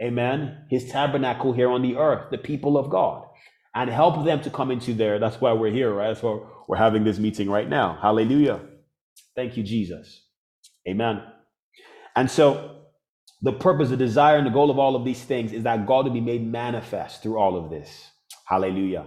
[0.03, 3.24] amen, his tabernacle here on the earth, the people of God,
[3.74, 5.18] and help them to come into there.
[5.18, 6.09] That's why we're here, right?
[6.09, 7.99] That's why we're having this meeting right now.
[8.03, 8.61] Hallelujah.
[9.35, 10.24] Thank you, Jesus.
[10.87, 11.22] Amen.
[12.16, 12.83] And so
[13.41, 16.05] the purpose, the desire, and the goal of all of these things is that God
[16.05, 18.11] will be made manifest through all of this.
[18.47, 19.07] Hallelujah.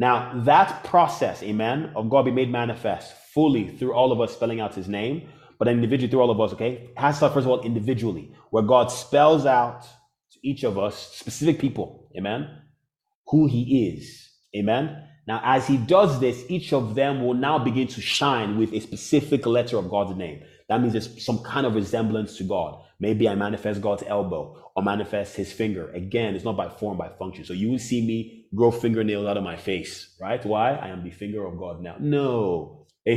[0.00, 4.58] Now, that process, amen, of God be made manifest fully through all of us spelling
[4.58, 5.28] out his name,
[5.58, 8.62] but individually through all of us, okay, has to start first of all individually, where
[8.62, 12.48] God spells out to each of us, specific people, amen,
[13.26, 14.26] who he is.
[14.56, 15.06] Amen.
[15.28, 18.80] Now, as he does this, each of them will now begin to shine with a
[18.80, 20.40] specific letter of God's name.
[20.70, 22.82] That means there's some kind of resemblance to God.
[23.00, 25.90] Maybe I manifest God's elbow or manifest his finger.
[25.92, 27.44] Again, it's not by form, by function.
[27.44, 30.44] So you will see me grow fingernails out of my face, right?
[30.44, 30.72] Why?
[30.72, 31.96] I am the finger of God now.
[32.00, 32.86] No.
[33.08, 33.14] I'm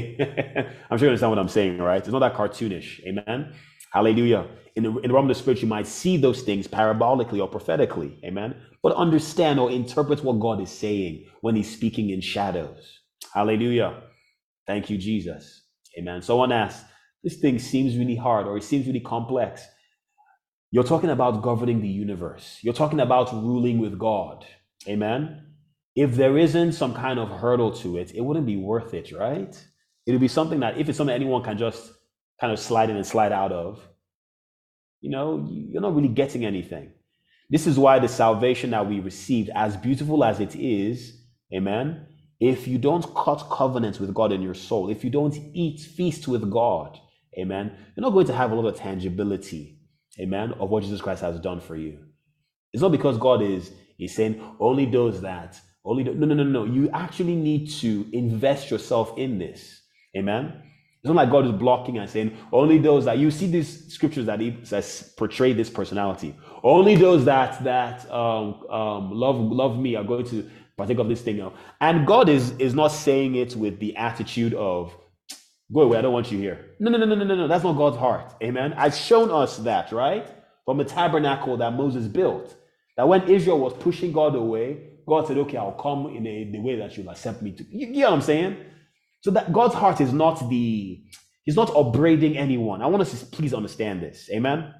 [0.98, 2.00] sure you understand what I'm saying, right?
[2.00, 3.04] It's not that cartoonish.
[3.06, 3.54] Amen.
[3.92, 4.48] Hallelujah.
[4.76, 7.48] In the, in the realm of the spirit, you might see those things parabolically or
[7.48, 8.20] prophetically.
[8.24, 8.56] Amen.
[8.82, 13.00] But understand or interpret what God is saying when he's speaking in shadows.
[13.34, 14.02] Hallelujah.
[14.68, 15.64] Thank you, Jesus.
[15.98, 16.22] Amen.
[16.22, 16.86] Someone asked,
[17.24, 19.66] this thing seems really hard or it seems really complex.
[20.72, 22.60] You're talking about governing the universe.
[22.64, 24.46] You're talking about ruling with God.
[24.88, 25.46] Amen.
[25.96, 29.56] If there isn't some kind of hurdle to it, it wouldn't be worth it, right?
[30.06, 31.92] It would be something that if it's something anyone can just
[32.42, 33.88] kind of slide in and slide out of,
[35.02, 36.92] you know, you're not really getting anything.
[37.50, 41.22] This is why the salvation that we received, as beautiful as it is,
[41.54, 42.08] amen,
[42.40, 46.28] if you don't cut covenants with God in your soul, if you don't eat, feast
[46.28, 47.00] with God,
[47.40, 47.76] Amen.
[47.96, 49.80] You're not going to have a lot of tangibility,
[50.20, 52.00] amen, of what Jesus Christ has done for you.
[52.72, 56.66] It's not because God is is saying only those that only no no no no.
[56.66, 59.82] You actually need to invest yourself in this.
[60.16, 60.62] Amen.
[61.02, 64.26] It's not like God is blocking and saying only those that you see these scriptures
[64.28, 66.36] that he says portray this personality.
[66.64, 71.22] Only those that that um, um, love love me are going to partake of this
[71.22, 71.52] thing.
[71.82, 74.96] And God is is not saying it with the attitude of
[75.74, 75.98] Go away.
[75.98, 76.76] I don't want you here.
[76.80, 77.48] No, no, no, no, no, no.
[77.48, 78.36] That's not God's heart.
[78.44, 78.74] Amen.
[78.74, 80.28] I've shown us that, right?
[80.66, 82.56] From the tabernacle that Moses built.
[82.98, 86.60] That when Israel was pushing God away, God said, okay, I'll come in a, the
[86.60, 87.66] way that you'll accept me to.
[87.70, 88.58] You, know what I'm saying?
[89.22, 91.04] So that God's heart is not the,
[91.44, 92.82] he's not upbraiding anyone.
[92.82, 94.30] I want us to please understand this.
[94.32, 94.74] Amen.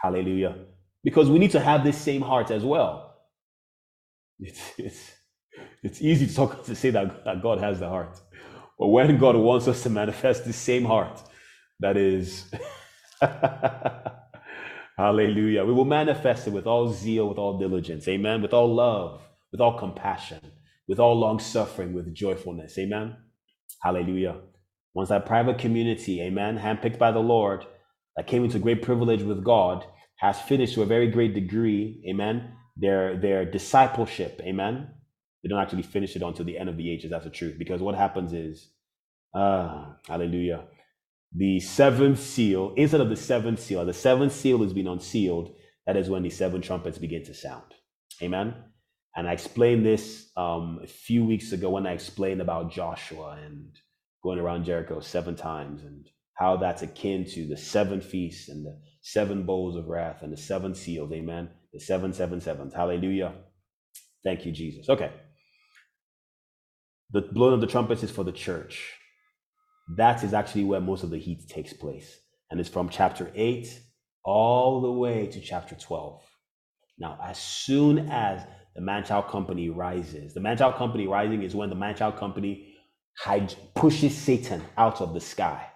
[0.00, 0.56] Hallelujah.
[1.02, 3.16] Because we need to have this same heart as well.
[4.38, 5.10] It's, it's,
[5.82, 8.20] it's easy to talk to say that, that God has the heart.
[8.78, 11.22] But when God wants us to manifest the same heart,
[11.80, 12.50] that is,
[15.00, 19.22] hallelujah, we will manifest it with all zeal, with all diligence, amen, with all love,
[19.52, 20.40] with all compassion,
[20.88, 23.16] with all long suffering, with joyfulness, amen,
[23.82, 24.36] hallelujah.
[24.94, 27.64] Once that private community, amen, handpicked by the Lord,
[28.16, 29.84] that came into great privilege with God,
[30.16, 34.88] has finished to a very great degree, amen, their, their discipleship, amen,
[35.42, 37.10] they don't actually finish it until the end of the ages.
[37.10, 37.56] That's the truth.
[37.58, 38.68] Because what happens is,
[39.34, 40.64] ah, hallelujah.
[41.34, 45.54] The seventh seal, instead of the seventh seal, the seventh seal has been unsealed.
[45.86, 47.74] That is when the seven trumpets begin to sound.
[48.22, 48.54] Amen.
[49.16, 53.76] And I explained this um, a few weeks ago when I explained about Joshua and
[54.22, 58.78] going around Jericho seven times and how that's akin to the seven feasts and the
[59.02, 61.12] seven bowls of wrath and the seven seals.
[61.12, 61.48] Amen.
[61.72, 62.74] The seven, seven, sevens.
[62.74, 63.34] Hallelujah.
[64.24, 64.88] Thank you, Jesus.
[64.88, 65.12] Okay.
[67.12, 68.94] The blowing of the trumpets is for the church.
[69.96, 72.18] That is actually where most of the heat takes place.
[72.50, 73.80] And it's from chapter 8
[74.24, 76.22] all the way to chapter 12.
[76.98, 78.42] Now, as soon as
[78.74, 82.74] the man-child company rises, the man-child company rising is when the man-child company
[83.74, 85.66] pushes Satan out of the sky.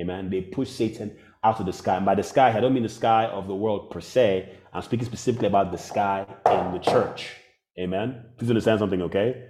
[0.00, 0.30] Amen.
[0.30, 1.96] They push Satan out of the sky.
[1.96, 4.50] And by the sky, I don't mean the sky of the world per se.
[4.72, 7.30] I'm speaking specifically about the sky in the church.
[7.78, 8.24] Amen.
[8.38, 9.48] Please understand something, okay?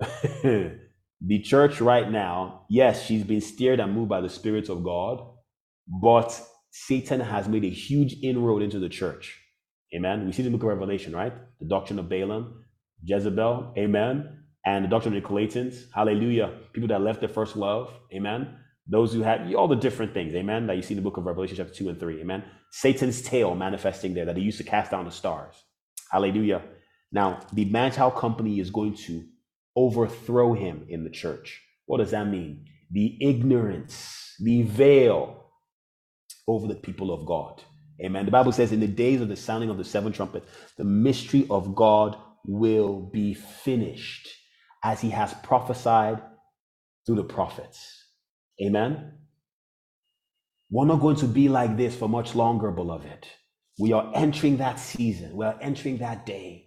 [1.26, 5.26] the church right now, yes, she's been steered and moved by the Spirit of God,
[5.86, 9.40] but Satan has made a huge inroad into the church.
[9.94, 10.26] Amen.
[10.26, 11.32] We see the book of Revelation, right?
[11.60, 12.64] The doctrine of Balaam,
[13.02, 14.40] Jezebel, amen.
[14.66, 16.52] And the doctrine of the Nicolaitans, hallelujah.
[16.72, 18.56] People that left their first love, amen.
[18.86, 21.24] Those who had all the different things, amen, that you see in the book of
[21.24, 22.44] Revelation, chapter 2 and 3, amen.
[22.70, 25.54] Satan's tail manifesting there that he used to cast down the stars,
[26.10, 26.62] hallelujah.
[27.12, 29.24] Now, the man child company is going to
[29.76, 31.62] overthrow him in the church.
[31.86, 32.66] What does that mean?
[32.90, 35.50] The ignorance, the veil
[36.46, 37.62] over the people of God.
[38.04, 38.24] Amen.
[38.24, 40.44] The Bible says, in the days of the sounding of the seventh trumpet,
[40.76, 42.16] the mystery of God
[42.46, 44.28] will be finished
[44.82, 46.20] as he has prophesied
[47.06, 48.04] through the prophets.
[48.62, 49.12] Amen.
[50.70, 53.26] We're not going to be like this for much longer, beloved.
[53.78, 55.36] We are entering that season.
[55.36, 56.63] We are entering that day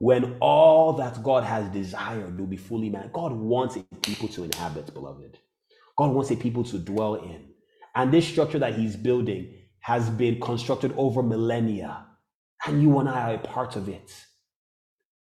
[0.00, 3.12] when all that God has desired will be fully met.
[3.12, 5.38] God wants a people to inhabit, beloved.
[5.98, 7.50] God wants a people to dwell in.
[7.94, 12.06] And this structure that He's building has been constructed over millennia,
[12.66, 14.10] and you and I are a part of it.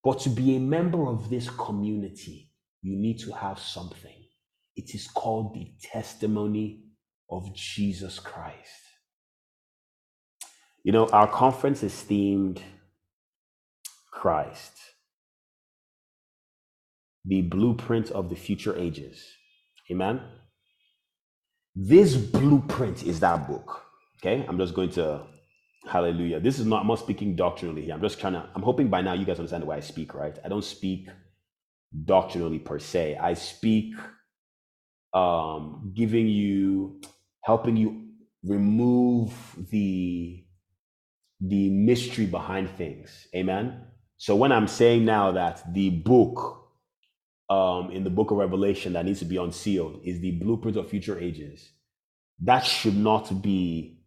[0.03, 2.51] But to be a member of this community,
[2.83, 4.23] you need to have something.
[4.75, 6.83] It is called the testimony
[7.31, 8.69] of Jesus Christ.
[10.83, 12.61] You know, our conference is themed
[14.11, 14.73] Christ,
[17.25, 19.23] the blueprint of the future ages.
[19.91, 20.21] Amen.
[21.75, 23.83] This blueprint is that book.
[24.21, 25.23] Okay, I'm just going to
[25.87, 26.39] hallelujah.
[26.39, 27.93] This is not, I'm not speaking doctrinally here.
[27.93, 30.37] I'm just trying to, I'm hoping by now you guys understand way I speak, right?
[30.43, 31.07] I don't speak
[32.05, 33.17] doctrinally per se.
[33.17, 33.95] I speak
[35.13, 37.01] um giving you
[37.43, 38.09] helping you
[38.43, 39.33] remove
[39.71, 40.45] the
[41.41, 43.27] the mystery behind things.
[43.35, 43.88] Amen.
[44.19, 46.65] So when I'm saying now that the book
[47.49, 50.89] um, in the book of Revelation that needs to be unsealed is the blueprint of
[50.89, 51.69] future ages,
[52.41, 54.01] that should not be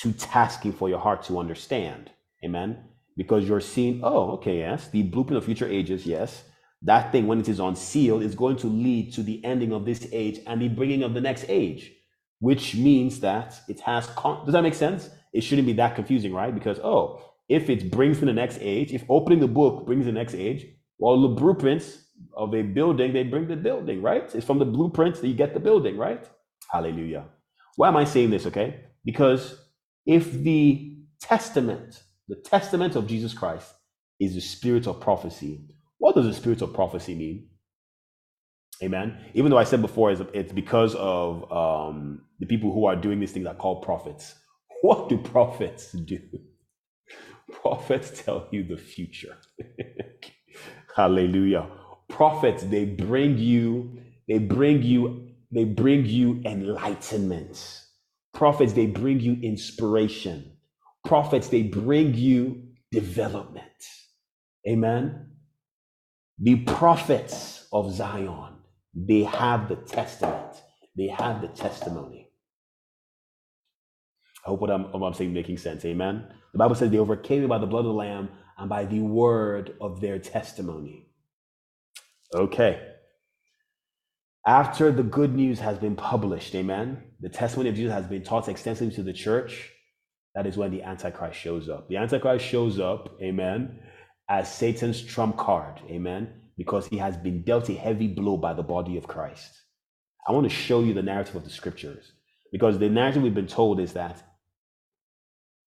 [0.00, 2.08] too tasking for your heart to understand.
[2.44, 2.84] Amen.
[3.16, 6.44] Because you're seeing, oh, okay, yes, the blueprint of future ages, yes.
[6.82, 10.06] That thing, when it is unsealed, is going to lead to the ending of this
[10.12, 11.92] age and the bringing of the next age,
[12.38, 14.06] which means that it has.
[14.06, 15.10] Con- Does that make sense?
[15.32, 16.54] It shouldn't be that confusing, right?
[16.54, 20.12] Because, oh, if it brings in the next age, if opening the book brings the
[20.12, 20.66] next age,
[20.98, 21.98] well, the blueprints
[22.36, 24.34] of a building, they bring the building, right?
[24.34, 26.28] It's from the blueprints that you get the building, right?
[26.72, 27.26] Hallelujah.
[27.76, 28.46] Why am I saying this?
[28.46, 28.80] Okay.
[29.04, 29.56] Because
[30.06, 33.72] if the testament, the testament of Jesus Christ
[34.20, 35.62] is the spirit of prophecy,
[35.98, 37.48] what does the spirit of prophecy mean?
[38.82, 39.18] Amen.
[39.34, 43.32] Even though I said before, it's because of um, the people who are doing these
[43.32, 44.34] things are called prophets.
[44.82, 46.20] What do prophets do?
[47.52, 49.38] Prophets tell you the future.
[50.96, 51.68] Hallelujah.
[52.08, 57.82] Prophets, they bring you, they bring you, they bring you enlightenment.
[58.34, 60.52] Prophets, they bring you inspiration.
[61.04, 63.64] Prophets, they bring you development.
[64.68, 65.32] Amen.
[66.40, 68.54] The prophets of Zion,
[68.94, 70.62] they have the testament,
[70.96, 72.30] they have the testimony.
[74.46, 75.84] I hope what I'm, what I'm saying making sense.
[75.84, 76.26] Amen.
[76.52, 79.74] The Bible says they overcame by the blood of the Lamb and by the word
[79.80, 81.08] of their testimony.
[82.34, 82.80] Okay.
[84.46, 88.48] After the good news has been published, amen, the testimony of Jesus has been taught
[88.48, 89.70] extensively to the church.
[90.34, 91.88] That is when the Antichrist shows up.
[91.88, 93.80] The Antichrist shows up, amen,
[94.28, 98.62] as Satan's trump card, amen, because he has been dealt a heavy blow by the
[98.62, 99.62] body of Christ.
[100.26, 102.12] I want to show you the narrative of the scriptures
[102.52, 104.22] because the narrative we've been told is that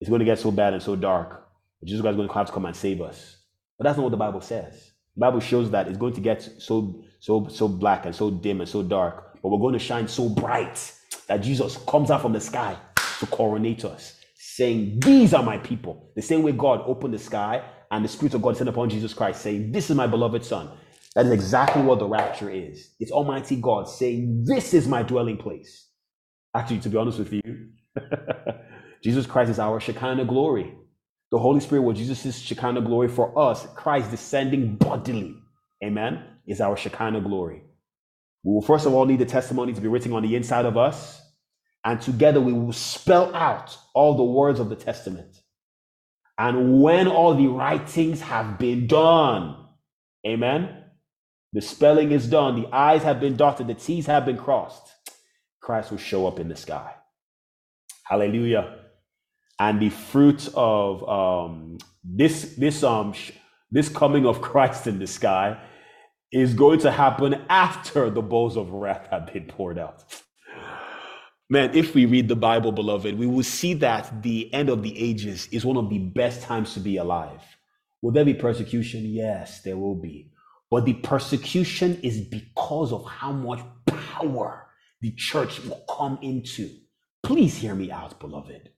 [0.02, 1.48] it's going to get so bad and so dark.
[1.86, 3.38] Jesus Christ is going to have to come and save us.
[3.78, 4.92] But that's not what the Bible says.
[5.16, 8.62] The Bible shows that it's going to get so so so black and so dim
[8.62, 10.94] and so dark, but we're going to shine so bright
[11.28, 12.76] that Jesus comes out from the sky
[13.20, 17.64] to coronate us, saying, "These are my people." The same way God opened the sky
[17.92, 20.70] and the Spirit of God sent upon Jesus Christ, saying, "This is my beloved Son."
[21.16, 22.96] That is exactly what the rapture is.
[23.00, 25.90] It's Almighty God saying, "This is my dwelling place."
[26.56, 27.70] Actually, to be honest with you.
[29.04, 30.76] Jesus Christ is our Shekinah glory.
[31.32, 33.66] The Holy Spirit was Jesus' Shekinah glory for us.
[33.76, 35.36] Christ descending bodily,
[35.84, 37.64] amen, is our Shekinah glory.
[38.44, 40.78] We will first of all need the testimony to be written on the inside of
[40.78, 41.22] us,
[41.84, 45.42] and together we will spell out all the words of the testament.
[46.38, 49.56] And when all the writings have been done,
[50.26, 50.84] amen,
[51.54, 54.92] the spelling is done, the I's have been dotted, the T's have been crossed,
[55.60, 56.94] Christ will show up in the sky.
[58.04, 58.81] Hallelujah
[59.62, 63.14] and the fruit of um, this this um
[63.70, 65.62] this coming of Christ in the sky
[66.32, 70.04] is going to happen after the bowls of wrath have been poured out.
[71.50, 74.98] Man, if we read the Bible, beloved, we will see that the end of the
[74.98, 77.42] ages is one of the best times to be alive.
[78.02, 79.04] Will there be persecution?
[79.06, 80.32] Yes, there will be.
[80.72, 84.68] But the persecution is because of how much power
[85.02, 86.70] the church will come into.
[87.22, 88.71] Please hear me out, beloved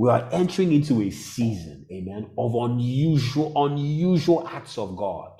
[0.00, 5.30] we are entering into a season, amen, of unusual, unusual acts of God.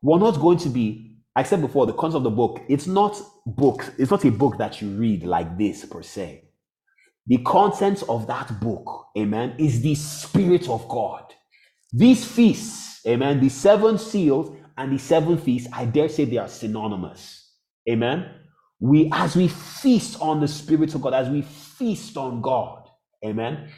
[0.00, 3.20] We're not going to be, I said before, the concept of the book, it's not
[3.44, 6.48] book, it's not a book that you read like this per se.
[7.26, 11.34] The contents of that book, amen, is the Spirit of God.
[11.92, 16.48] These feasts, amen, the seven seals and the seven feasts, I dare say they are
[16.48, 17.52] synonymous.
[17.86, 18.24] Amen.
[18.80, 22.85] We, as we feast on the Spirit of God, as we feast on God,
[23.26, 23.68] amen,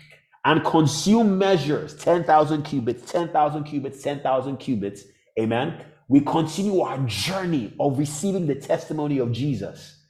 [0.44, 5.05] and consume measures 10,000 cubits, 10,000 cubits, 10,000 cubits,
[5.38, 10.05] amen, we continue our journey of receiving the testimony of Jesus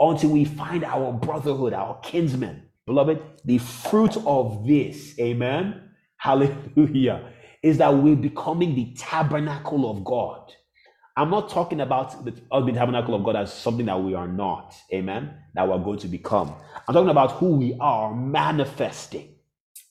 [0.00, 2.62] until we find our brotherhood, our kinsmen.
[2.86, 7.30] Beloved, the fruit of this, amen, hallelujah,
[7.62, 10.52] is that we're becoming the tabernacle of God.
[11.16, 14.74] I'm not talking about the, the tabernacle of God as something that we are not,
[14.92, 16.54] amen, that we're going to become.
[16.88, 19.34] I'm talking about who we are manifesting.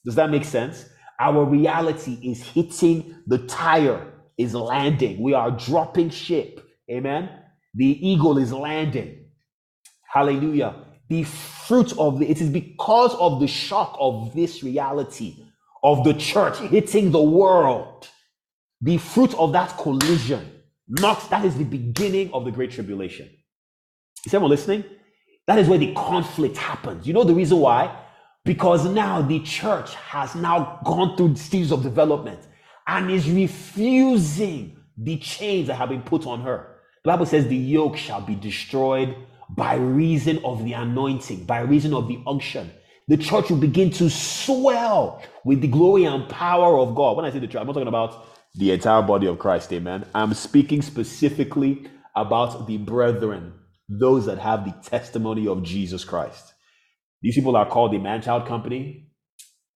[0.04, 0.84] Does that make sense?
[1.20, 5.22] Our reality is hitting the tire, is landing.
[5.22, 7.30] We are dropping ship, amen.
[7.74, 9.26] The eagle is landing.
[10.12, 10.74] Hallelujah.
[11.08, 15.36] The fruit of the, it is because of the shock of this reality
[15.84, 18.08] of the church hitting the world,
[18.80, 20.51] the fruit of that collision,
[21.00, 23.28] not that is the beginning of the great tribulation.
[24.26, 24.84] Is everyone listening?
[25.46, 27.06] That is where the conflict happens.
[27.06, 27.98] You know the reason why?
[28.44, 32.40] Because now the church has now gone through stages of development
[32.86, 36.76] and is refusing the chains that have been put on her.
[37.04, 39.16] The Bible says the yoke shall be destroyed
[39.48, 42.70] by reason of the anointing, by reason of the unction
[43.08, 47.16] the church will begin to swell with the glory and power of God.
[47.16, 50.04] When I say the church, I'm not talking about the entire body of Christ, amen.
[50.14, 53.54] I'm speaking specifically about the brethren,
[53.88, 56.52] those that have the testimony of Jesus Christ.
[57.22, 59.08] These people are called the man child company.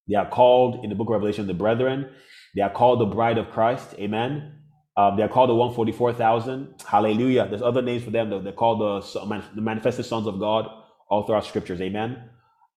[0.09, 2.11] They are called in the book of Revelation the brethren.
[2.55, 4.53] They are called the bride of Christ, amen.
[4.97, 6.83] Um, they are called the 144,000.
[6.87, 7.47] Hallelujah.
[7.49, 8.31] There's other names for them.
[8.31, 10.67] They're called the, the manifested sons of God
[11.11, 12.31] all throughout scriptures, amen.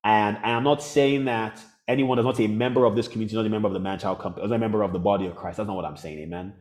[0.03, 3.45] And, and I'm not saying that anyone that's not a member of this community, not
[3.45, 5.57] a member of the man child company, is a member of the body of Christ.
[5.57, 6.53] That's not what I'm saying, amen.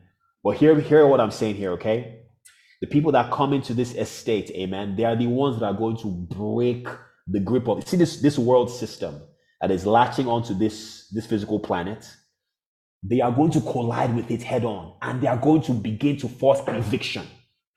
[0.43, 2.21] But here, hear what I'm saying here, okay?
[2.81, 5.97] The people that come into this estate, amen, they are the ones that are going
[5.97, 6.87] to break
[7.27, 9.21] the grip of see this this world system
[9.61, 12.09] that is latching onto this this physical planet.
[13.03, 16.17] They are going to collide with it head on, and they are going to begin
[16.17, 17.27] to force eviction.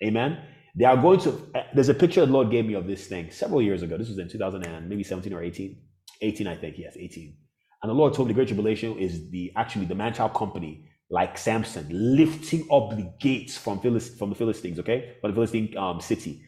[0.03, 0.39] Amen.
[0.75, 3.31] They are going to, uh, there's a picture the Lord gave me of this thing
[3.31, 3.99] several years ago.
[3.99, 5.77] This was in 2000 and maybe 17 or 18.
[6.23, 7.37] 18, I think, yes, 18.
[7.83, 10.85] And the Lord told me the Great Tribulation is the actually the man child company,
[11.11, 15.77] like Samson, lifting up the gates from Philist, from the Philistines, okay, from the Philistine
[15.77, 16.43] um, city,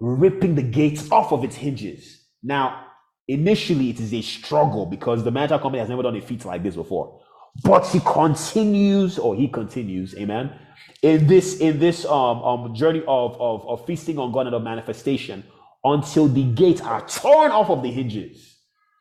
[0.00, 2.24] ripping the gates off of its hinges.
[2.42, 2.86] Now,
[3.28, 6.44] initially, it is a struggle because the man child company has never done a feat
[6.44, 7.20] like this before.
[7.62, 10.58] But he continues, or he continues, amen,
[11.02, 14.62] in this in this um, um journey of, of of feasting on God and of
[14.62, 15.44] manifestation
[15.84, 18.56] until the gates are torn off of the hinges.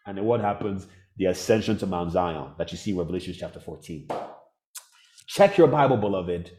[0.05, 0.87] And then what happens?
[1.17, 4.07] The ascension to Mount Zion that you see in Revelation chapter 14.
[5.27, 6.51] Check your Bible, beloved.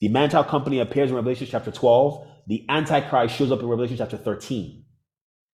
[0.00, 2.26] The man child company appears in Revelation chapter 12.
[2.46, 4.84] The Antichrist shows up in Revelation chapter 13.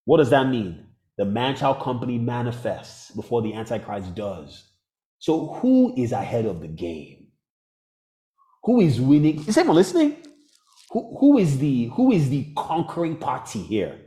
[0.04, 0.86] What does that mean?
[1.16, 4.70] The man child company manifests before the Antichrist does.
[5.18, 7.28] So, who is ahead of the game?
[8.64, 9.46] Who is winning?
[9.46, 10.16] Is anyone listening?
[10.90, 13.98] Who, who is the who is the conquering party here?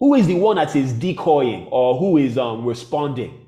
[0.00, 3.41] Who is the one that is decoying or who is um, responding?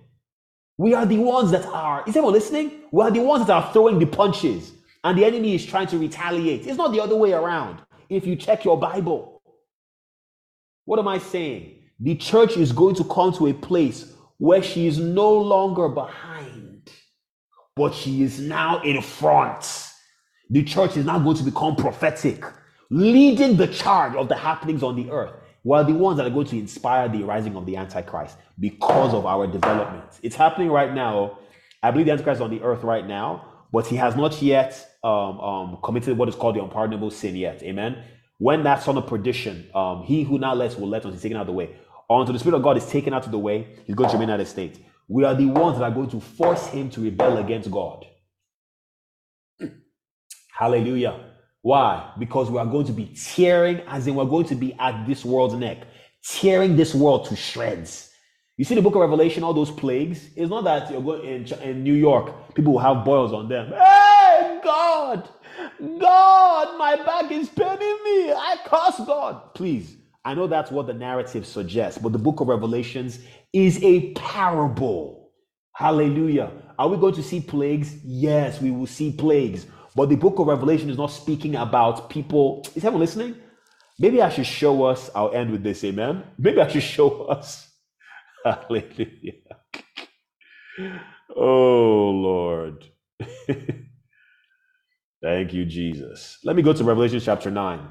[0.77, 2.03] We are the ones that are.
[2.07, 2.83] Is anyone listening?
[2.91, 4.73] We are the ones that are throwing the punches,
[5.05, 6.67] and the enemy is trying to retaliate.
[6.67, 7.81] It's not the other way around.
[8.09, 9.41] If you check your Bible,
[10.85, 11.77] what am I saying?
[12.01, 16.91] The church is going to come to a place where she is no longer behind,
[17.77, 19.89] but she is now in front.
[20.51, 22.45] The church is now going to become prophetic,
[22.91, 25.44] leading the charge of the happenings on the earth.
[25.65, 29.27] While the ones that are going to inspire the rising of the Antichrist because of
[29.27, 30.05] our development.
[30.23, 31.39] It's happening right now.
[31.83, 34.99] I believe the Antichrist is on the earth right now, but he has not yet
[35.03, 37.63] um, um, committed what is called the unpardonable sin yet.
[37.63, 38.05] Amen.
[38.39, 41.39] When that son of perdition, um, he who now lets will let until he's taken
[41.39, 41.71] out of the way.
[42.11, 44.31] Until the Spirit of God is taken out of the way, he's going to remain
[44.31, 44.85] at a state.
[45.09, 48.07] We are the ones that are going to force him to rebel against God.
[50.53, 51.34] Hallelujah.
[51.65, 52.13] Why?
[52.19, 55.25] Because we are going to be tearing, as in we're going to be at this
[55.25, 55.87] world's neck,
[56.23, 58.11] tearing this world to shreds.
[58.59, 60.29] You see the book of Revelation, all those plagues.
[60.37, 63.69] It's not that you're going in, in New York, people will have boils on them.
[63.69, 65.27] Hey, God,
[65.99, 68.31] God, my back is paining me.
[68.31, 69.55] I curse God.
[69.55, 73.21] Please, I know that's what the narrative suggests, but the book of Revelations
[73.55, 75.31] is a parable.
[75.73, 76.53] Hallelujah.
[76.79, 78.05] Are we going to see plagues?
[78.05, 79.67] Yes, we will see plagues.
[79.95, 82.63] But the book of Revelation is not speaking about people.
[82.75, 83.37] Is everyone listening?
[83.99, 86.25] Maybe I should show us, I'll end with this, amen.
[86.39, 87.69] Maybe I should show us
[88.45, 89.33] Hallelujah.
[91.37, 92.85] Oh, Lord.
[95.23, 96.39] Thank you, Jesus.
[96.45, 97.89] Let me go to Revelation chapter 9.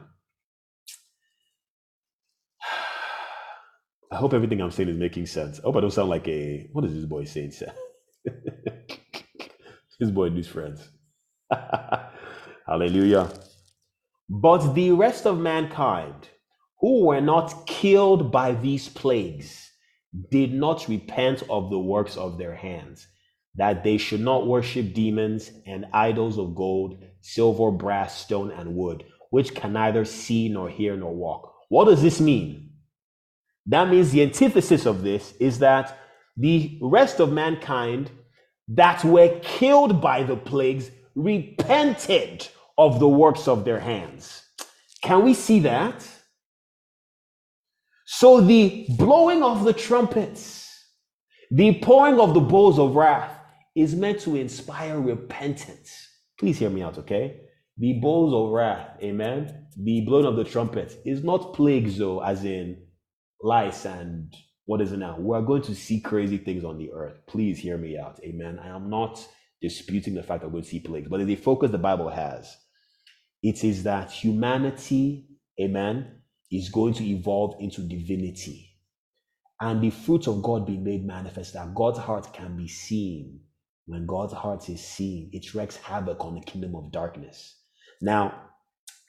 [4.12, 5.60] I hope everything I'm saying is making sense.
[5.60, 7.54] I hope I don't sound like a, what is this boy saying?
[10.00, 10.88] this boy needs friends.
[12.68, 13.32] Hallelujah.
[14.30, 16.30] But the rest of mankind
[16.80, 19.72] who were not killed by these plagues
[20.32, 23.08] did not repent of the works of their hands,
[23.56, 29.04] that they should not worship demons and idols of gold, silver, brass, stone, and wood,
[29.30, 31.54] which can neither see nor hear nor walk.
[31.70, 32.72] What does this mean?
[33.66, 35.98] That means the antithesis of this is that
[36.36, 38.12] the rest of mankind
[38.68, 44.44] that were killed by the plagues repented of the works of their hands.
[45.02, 46.08] Can we see that?
[48.06, 50.70] So the blowing of the trumpets,
[51.52, 53.38] the pouring of the bowls of wrath
[53.76, 55.92] is meant to inspire repentance.
[56.40, 57.42] Please hear me out, okay?
[57.78, 59.68] The bowls of wrath, amen.
[59.78, 62.84] The blowing of the trumpets is not plagues, though, as in
[63.42, 64.34] lice and
[64.66, 65.18] what is it now?
[65.20, 67.20] We're going to see crazy things on the earth.
[67.28, 68.20] Please hear me out.
[68.24, 68.60] Amen.
[68.60, 69.28] I am not
[69.64, 72.56] disputing the fact that we're see plagues, but the focus the Bible has,
[73.42, 75.26] it is that humanity,
[75.60, 76.22] amen,
[76.52, 78.70] is going to evolve into divinity.
[79.62, 83.40] And the fruits of God being made manifest, that God's heart can be seen.
[83.86, 87.56] When God's heart is seen, it wreaks havoc on the kingdom of darkness.
[88.02, 88.34] Now,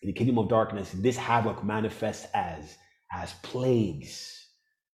[0.03, 2.77] in the kingdom of darkness, this havoc manifests as
[3.13, 4.44] as plagues.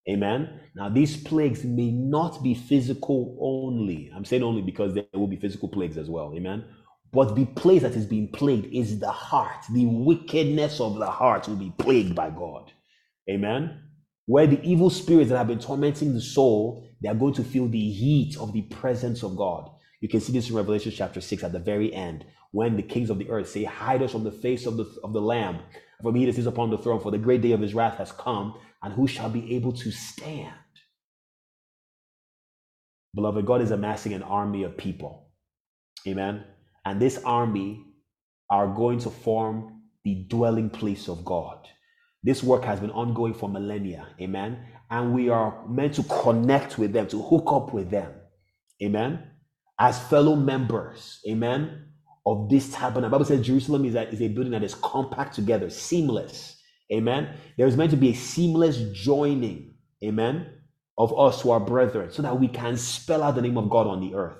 [0.08, 0.60] Amen.
[0.74, 4.10] Now, these plagues may not be physical only.
[4.14, 6.32] I'm saying only because there will be physical plagues as well.
[6.34, 6.64] Amen.
[7.12, 9.64] But the place that is being plagued is the heart.
[9.72, 12.72] The wickedness of the heart will be plagued by God.
[13.28, 13.82] Amen.
[14.26, 17.68] Where the evil spirits that have been tormenting the soul, they are going to feel
[17.68, 19.70] the heat of the presence of God.
[20.00, 23.10] You can see this in Revelation chapter 6 at the very end, when the kings
[23.10, 25.60] of the earth say, Hide us from the face of the, of the Lamb
[26.02, 28.12] from he that is upon the throne, for the great day of his wrath has
[28.12, 30.54] come, and who shall be able to stand?
[33.14, 35.30] Beloved, God is amassing an army of people.
[36.06, 36.44] Amen.
[36.84, 37.84] And this army
[38.48, 41.66] are going to form the dwelling place of God.
[42.22, 44.08] This work has been ongoing for millennia.
[44.20, 44.58] Amen.
[44.90, 48.12] And we are meant to connect with them, to hook up with them.
[48.82, 49.22] Amen.
[49.78, 51.20] As fellow members.
[51.28, 51.90] Amen
[52.26, 53.02] of this tabernacle.
[53.02, 56.56] The Bible says Jerusalem is a, is a building that is compact together, seamless.
[56.92, 57.36] Amen.
[57.56, 60.46] There is meant to be a seamless joining, amen,
[60.98, 63.86] of us to our brethren so that we can spell out the name of God
[63.86, 64.38] on the earth.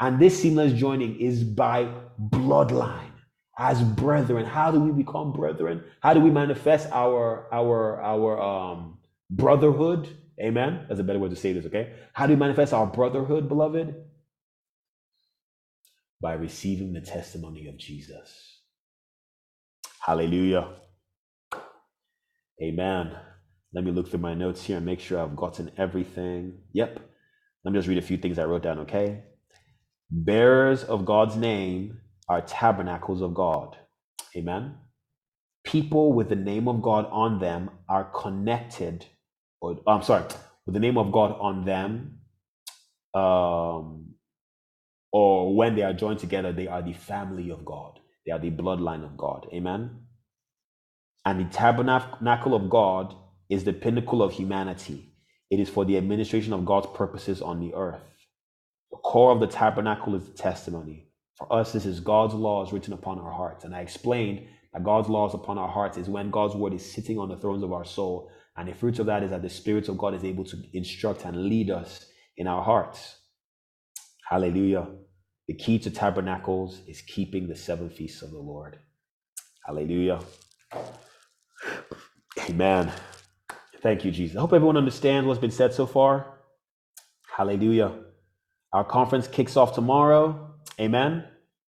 [0.00, 3.12] And this seamless joining is by bloodline
[3.58, 4.46] as brethren.
[4.46, 5.84] How do we become brethren?
[6.00, 8.98] How do we manifest our our our um
[9.30, 10.08] brotherhood?
[10.40, 10.86] Amen.
[10.88, 11.94] That's a better way to say this, okay?
[12.14, 13.94] How do we manifest our brotherhood, beloved?
[16.20, 18.60] by receiving the testimony of Jesus.
[20.00, 20.68] Hallelujah.
[22.62, 23.12] Amen.
[23.74, 26.60] Let me look through my notes here and make sure I've gotten everything.
[26.72, 27.00] Yep.
[27.64, 29.24] Let me just read a few things I wrote down, okay?
[30.10, 33.76] Bearers of God's name are tabernacles of God.
[34.36, 34.76] Amen.
[35.64, 39.06] People with the name of God on them are connected,
[39.60, 40.24] or I'm sorry,
[40.66, 42.20] with the name of God on them,
[43.14, 44.14] um,
[45.12, 48.00] or when they are joined together, they are the family of God.
[48.26, 49.48] They are the bloodline of God.
[49.54, 50.07] Amen.
[51.28, 53.14] And the tabernacle of God
[53.50, 55.12] is the pinnacle of humanity.
[55.50, 58.00] It is for the administration of God's purposes on the earth.
[58.90, 61.10] The core of the tabernacle is the testimony.
[61.36, 63.64] For us, this is God's laws written upon our hearts.
[63.66, 67.18] And I explained that God's laws upon our hearts is when God's word is sitting
[67.18, 68.30] on the thrones of our soul.
[68.56, 71.26] And the fruit of that is that the Spirit of God is able to instruct
[71.26, 72.06] and lead us
[72.38, 73.18] in our hearts.
[74.26, 74.88] Hallelujah.
[75.46, 78.78] The key to tabernacles is keeping the seven feasts of the Lord.
[79.66, 80.20] Hallelujah.
[82.48, 82.92] Amen.
[83.82, 84.36] Thank you, Jesus.
[84.36, 86.38] I hope everyone understands what's been said so far.
[87.36, 87.92] Hallelujah.
[88.72, 90.54] Our conference kicks off tomorrow.
[90.80, 91.24] Amen.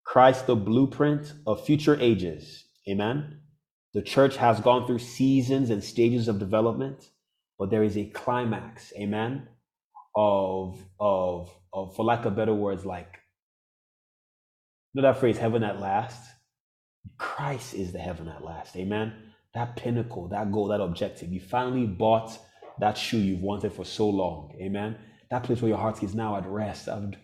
[0.04, 2.64] Christ, the blueprint of future ages.
[2.88, 3.40] Amen.
[3.94, 7.10] The church has gone through seasons and stages of development,
[7.58, 8.92] but there is a climax.
[8.96, 9.48] Amen.
[10.14, 13.18] Of, of, of for lack of better words, like
[14.94, 16.22] know that phrase, heaven at last?
[17.18, 18.76] Christ is the heaven at last.
[18.76, 19.12] Amen.
[19.56, 21.32] That pinnacle, that goal, that objective.
[21.32, 22.38] You finally bought
[22.78, 24.54] that shoe you've wanted for so long.
[24.60, 24.98] Amen.
[25.30, 26.90] That place where your heart is now at rest.
[26.90, 27.14] I've,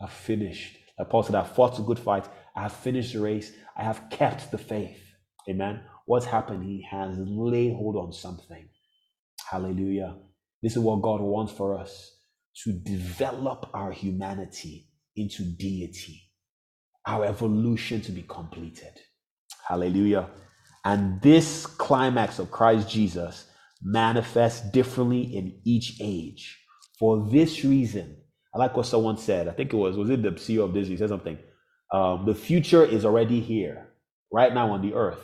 [0.00, 0.78] I've finished.
[0.98, 2.26] Like Paul said, I've fought a good fight.
[2.56, 3.52] I have finished the race.
[3.76, 5.02] I have kept the faith.
[5.50, 5.82] Amen.
[6.06, 6.64] What's happened?
[6.64, 8.70] He has laid hold on something.
[9.50, 10.16] Hallelujah.
[10.62, 12.16] This is what God wants for us
[12.64, 16.22] to develop our humanity into deity,
[17.06, 18.98] our evolution to be completed.
[19.68, 20.30] Hallelujah.
[20.84, 23.46] And this climax of Christ Jesus
[23.82, 26.58] manifests differently in each age.
[26.98, 28.16] For this reason,
[28.54, 29.48] I like what someone said.
[29.48, 31.38] I think it was, was it the CEO of Disney said something?
[31.92, 33.88] Um, the future is already here,
[34.32, 35.22] right now on the earth.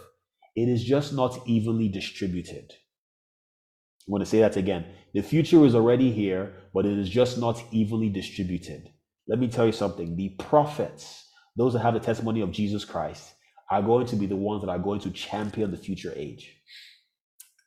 [0.56, 2.72] It is just not evenly distributed.
[2.72, 4.86] I want to say that again.
[5.14, 8.88] The future is already here, but it is just not evenly distributed.
[9.28, 10.16] Let me tell you something.
[10.16, 13.34] The prophets, those that have the testimony of Jesus Christ,
[13.70, 16.54] are going to be the ones that are going to champion the future age.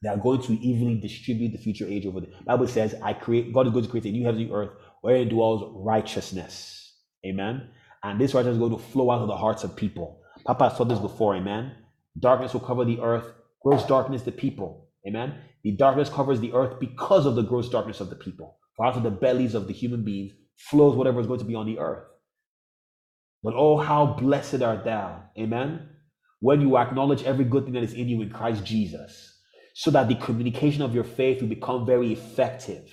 [0.01, 3.53] They are going to evenly distribute the future age over the Bible says, I create
[3.53, 4.71] God is going to create a new heavenly earth
[5.01, 6.95] wherein dwells righteousness.
[7.25, 7.69] Amen.
[8.03, 10.21] And this righteousness is going to flow out of the hearts of people.
[10.43, 11.75] Papa saw this before, amen.
[12.17, 14.89] Darkness will cover the earth, gross darkness the people.
[15.07, 15.35] Amen.
[15.63, 18.57] The darkness covers the earth because of the gross darkness of the people.
[18.75, 21.55] For out of the bellies of the human beings flows whatever is going to be
[21.55, 22.05] on the earth.
[23.43, 25.89] But oh, how blessed art thou, amen,
[26.39, 29.39] when you acknowledge every good thing that is in you in Christ Jesus,
[29.73, 32.83] so that the communication of your faith will become very effective.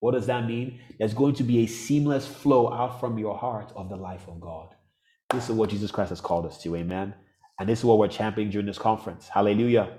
[0.00, 0.80] What does that mean?
[0.98, 4.40] There's going to be a seamless flow out from your heart of the life of
[4.40, 4.68] God.
[5.30, 7.14] This is what Jesus Christ has called us to, amen.
[7.58, 9.28] And this is what we're championing during this conference.
[9.28, 9.90] Hallelujah.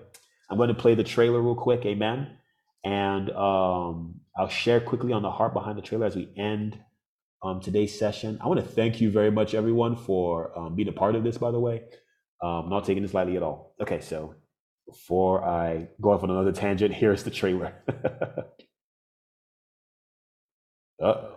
[0.50, 2.38] I'm going to play the trailer real quick, amen.
[2.84, 6.80] And um, I'll share quickly on the heart behind the trailer as we end
[7.42, 8.38] um, today's session.
[8.42, 11.38] I want to thank you very much, everyone, for um, being a part of this,
[11.38, 11.84] by the way.
[12.42, 13.76] Um, not taking this lightly at all.
[13.82, 14.36] Okay, so
[14.88, 17.74] before I go off on another tangent, here's the trailer.
[21.02, 21.36] Uh-oh.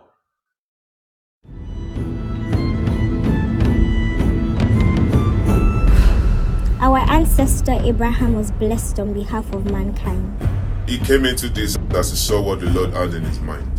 [6.81, 10.37] Our ancestor Abraham was blessed on behalf of mankind.
[10.85, 13.72] He came into this as he saw what the Lord had in his mind.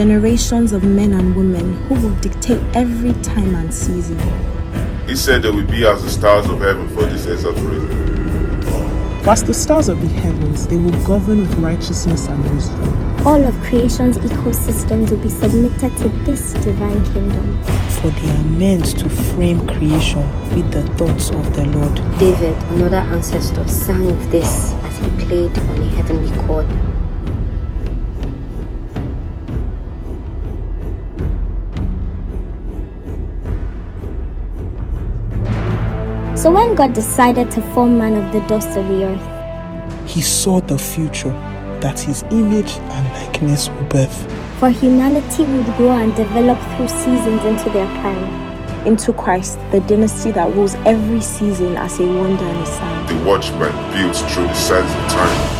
[0.00, 4.18] Generations of men and women who will dictate every time and season.
[5.06, 7.90] He said they will be as the stars of heaven for this exact reason.
[9.28, 13.26] As the stars of the heavens, they will govern with righteousness and wisdom.
[13.26, 17.62] All of creation's ecosystems will be submitted to this divine kingdom.
[18.00, 21.96] For they are meant to frame creation with the thoughts of the Lord.
[22.18, 26.66] David, another ancestor, sang of this as he played on a heavenly chord.
[36.40, 40.60] So when God decided to form man of the dust of the earth, He saw
[40.62, 41.32] the future
[41.82, 44.16] that his image and likeness would birth.
[44.58, 48.86] for humanity would grow and develop through seasons into their prime.
[48.86, 53.06] Into Christ, the dynasty that rules every season as a wonder and a sign.
[53.06, 55.59] The watchman built through the sands of time.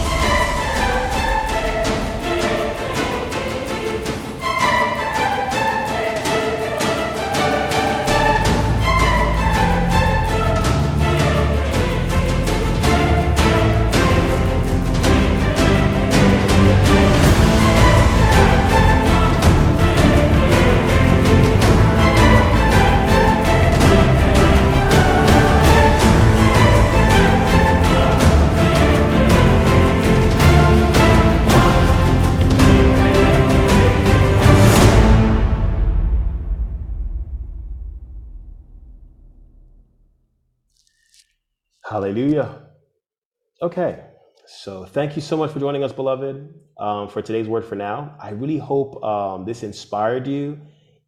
[43.62, 44.02] Okay,
[44.46, 48.16] so thank you so much for joining us, beloved, um, for today's word for now.
[48.18, 50.58] I really hope um, this inspired you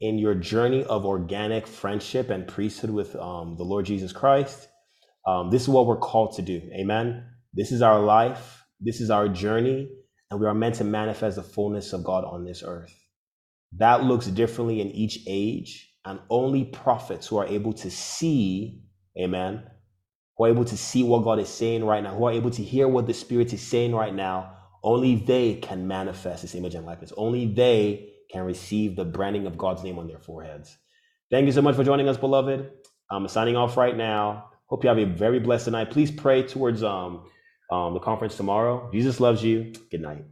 [0.03, 4.69] in your journey of organic friendship and priesthood with um, the Lord Jesus Christ.
[5.27, 6.61] Um, this is what we're called to do.
[6.79, 7.24] Amen.
[7.55, 9.89] This is our life, this is our journey,
[10.31, 12.95] and we are meant to manifest the fullness of God on this earth.
[13.79, 18.83] That looks differently in each age, and only prophets who are able to see,
[19.19, 19.65] amen,
[20.44, 22.89] are able to see what God is saying right now, who are able to hear
[22.89, 27.12] what the Spirit is saying right now, only they can manifest this image and likeness.
[27.16, 30.77] Only they can receive the branding of God's name on their foreheads.
[31.31, 32.70] Thank you so much for joining us, beloved.
[33.10, 34.51] I'm signing off right now.
[34.66, 35.90] Hope you have a very blessed night.
[35.90, 37.27] Please pray towards um,
[37.70, 38.90] um, the conference tomorrow.
[38.93, 39.73] Jesus loves you.
[39.90, 40.24] Good night.